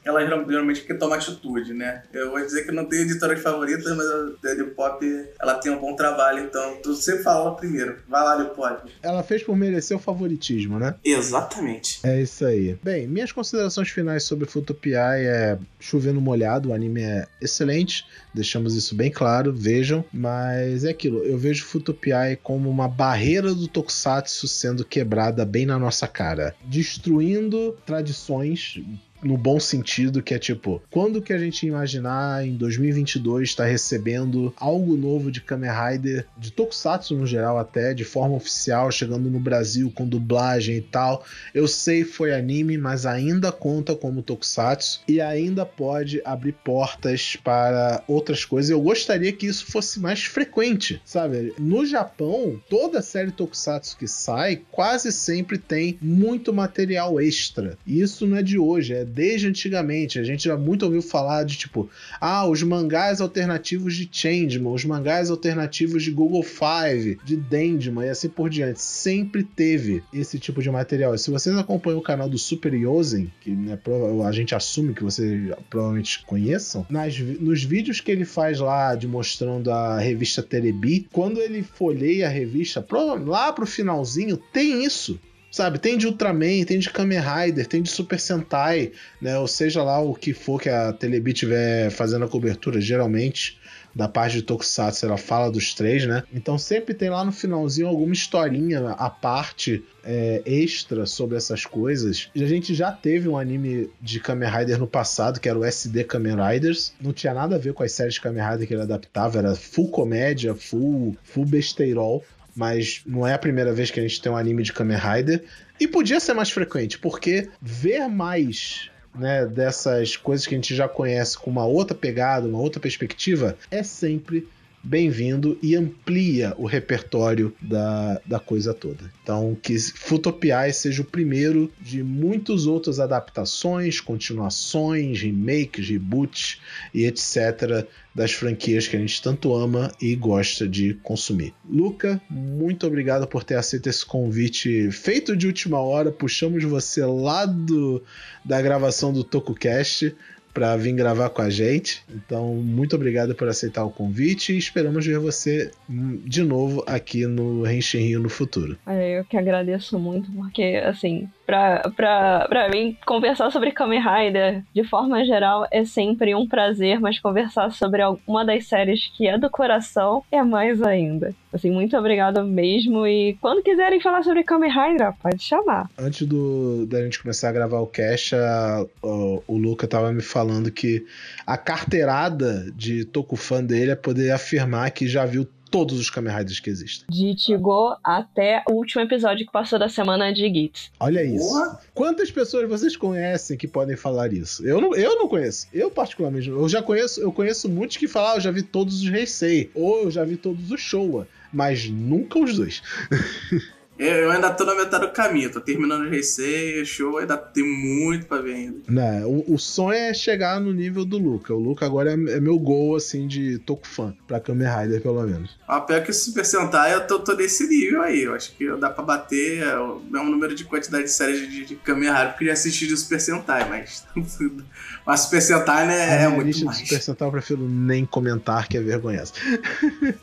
[0.03, 2.03] ela geralmente quer tomar atitude, né?
[2.11, 5.05] Eu vou dizer que não tenho editoras favoritas, mas a New Pop,
[5.39, 7.97] ela tem um bom trabalho, então sempre fala primeiro.
[8.07, 8.91] Vai lá, New Pop.
[9.01, 10.95] Ela fez por merecer o favoritismo, né?
[11.03, 11.99] Exatamente.
[12.03, 12.77] É isso aí.
[12.83, 18.95] Bem, minhas considerações finais sobre Futopiai é chovendo molhado, o anime é excelente, deixamos isso
[18.95, 24.83] bem claro, vejam, mas é aquilo, eu vejo Futopiai como uma barreira do Tokusatsu sendo
[24.85, 28.81] quebrada bem na nossa cara, destruindo tradições
[29.21, 33.69] no bom sentido, que é tipo, quando que a gente imaginar em 2022 estar tá
[33.69, 39.29] recebendo algo novo de Kamen Rider, de Tokusatsu no geral até, de forma oficial, chegando
[39.29, 41.25] no Brasil com dublagem e tal.
[41.53, 48.03] Eu sei foi anime, mas ainda conta como Tokusatsu e ainda pode abrir portas para
[48.07, 48.69] outras coisas.
[48.69, 51.53] Eu gostaria que isso fosse mais frequente, sabe?
[51.57, 57.77] No Japão, toda série Tokusatsu que sai quase sempre tem muito material extra.
[57.85, 60.19] E isso não é de hoje, é Desde antigamente.
[60.19, 61.89] A gente já muito ouviu falar de tipo,
[62.19, 68.09] ah, os mangás alternativos de Changeman, os mangás alternativos de Google Five, de Dendman e
[68.09, 68.81] assim por diante.
[68.81, 71.15] Sempre teve esse tipo de material.
[71.15, 73.77] E se vocês acompanham o canal do Super Yosen, que né,
[74.25, 79.07] a gente assume que vocês provavelmente conheçam, nas, nos vídeos que ele faz lá de
[79.07, 82.85] mostrando a revista Telebi, quando ele folheia a revista,
[83.25, 85.19] lá pro finalzinho, tem isso.
[85.51, 88.91] Sabe, tem de Ultraman, tem de Kamen Rider, tem de Super Sentai,
[89.21, 89.37] né?
[89.39, 93.59] Ou seja lá o que for que a Telebi tiver fazendo a cobertura, geralmente
[93.93, 96.23] da parte de Tokusatsu, ela fala dos três, né?
[96.33, 102.29] Então sempre tem lá no finalzinho alguma historinha à parte é, extra sobre essas coisas.
[102.33, 105.65] E a gente já teve um anime de Kamen Rider no passado, que era o
[105.65, 106.93] SD Kamen Riders.
[107.01, 109.55] Não tinha nada a ver com as séries de Kamen Rider que ele adaptava, era
[109.55, 112.23] full comédia, full, full besteirol.
[112.59, 115.45] Mas não é a primeira vez que a gente tem um anime de Kamen Rider.
[115.79, 120.85] E podia ser mais frequente, porque ver mais né, dessas coisas que a gente já
[120.85, 124.45] conhece com uma outra pegada, uma outra perspectiva, é sempre
[124.83, 129.11] bem-vindo e amplia o repertório da, da coisa toda.
[129.21, 136.61] Então, que Futopiai seja o primeiro de muitas outras adaptações, continuações, remakes, reboots
[136.93, 137.85] e etc.
[138.15, 141.53] das franquias que a gente tanto ama e gosta de consumir.
[141.69, 146.11] Luca, muito obrigado por ter aceito esse convite feito de última hora.
[146.11, 148.01] Puxamos você lá do,
[148.43, 150.15] da gravação do TokuCast
[150.53, 152.03] para vir gravar com a gente.
[152.13, 157.63] Então, muito obrigado por aceitar o convite e esperamos ver você de novo aqui no
[157.63, 158.77] Renshin Rio no futuro.
[158.87, 164.83] Eu que agradeço muito, porque, assim, pra, pra, pra mim, conversar sobre Kamen Rider, de
[164.83, 169.49] forma geral, é sempre um prazer, mas conversar sobre uma das séries que é do
[169.49, 171.33] coração é mais ainda.
[171.51, 173.07] Assim, muito obrigado mesmo.
[173.07, 175.89] E quando quiserem falar sobre Kamen Rider, pode chamar.
[175.97, 180.21] Antes do, da gente começar a gravar o cast, a, o, o Luca tava me
[180.21, 181.03] falando que
[181.47, 186.59] a carteirada de Tokufan dele é poder afirmar que já viu todos os Kamen Riders
[186.59, 187.05] que existem.
[187.09, 190.91] De Tigo até o último episódio que passou da semana de Gits.
[190.99, 191.77] Olha isso.
[191.93, 194.65] Quantas pessoas vocês conhecem que podem falar isso?
[194.65, 195.67] Eu não, eu não conheço.
[195.73, 199.01] Eu, particularmente, eu já conheço, eu conheço muitos que falam, ah, eu já vi todos
[199.01, 202.81] os Heisei, ou eu já vi todos os Showa, mas nunca os dois.
[203.99, 208.27] Eu ainda tô na metade do caminho, tô terminando o receio, show, ainda tem muito
[208.27, 208.77] pra ver ainda.
[208.87, 211.53] Não, o, o sonho é chegar no nível do Luca.
[211.53, 215.21] O Luca agora é, é meu gol, assim, de Toku fã, pra Kamen Rider, pelo
[215.23, 215.57] menos.
[215.67, 218.21] Ah, pior que o Super Sentai, eu tô, tô nesse nível aí.
[218.21, 221.65] Eu acho que dá pra bater é, o mesmo número de quantidade de séries de,
[221.65, 224.07] de Kamen Rider, porque eu assisti de Super Sentai, mas.
[225.05, 226.77] mas Super Sentai, né, é, é muito lista mais.
[226.77, 229.33] De Super Sentai eu prefiro nem comentar, que é vergonhoso.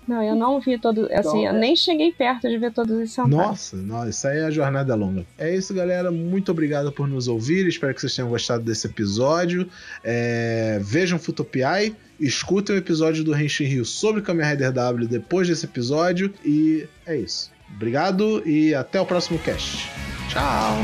[0.08, 1.04] Não, eu não vi todo.
[1.12, 3.65] Assim, então, eu nem cheguei perto de ver todos os Sentai.
[3.74, 3.76] Nossa!
[3.76, 5.24] Nossa, isso aí é a jornada longa.
[5.38, 6.10] É isso, galera.
[6.10, 7.66] Muito obrigado por nos ouvir.
[7.66, 9.68] Espero que vocês tenham gostado desse episódio.
[10.04, 10.78] É...
[10.82, 11.96] Vejam Futopiai.
[12.20, 16.32] Escutem o episódio do Henshin Rio sobre Kamen Rider W depois desse episódio.
[16.44, 17.50] E é isso.
[17.74, 19.90] Obrigado e até o próximo cast.
[20.28, 20.78] Tchau.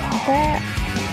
[0.00, 1.11] Até.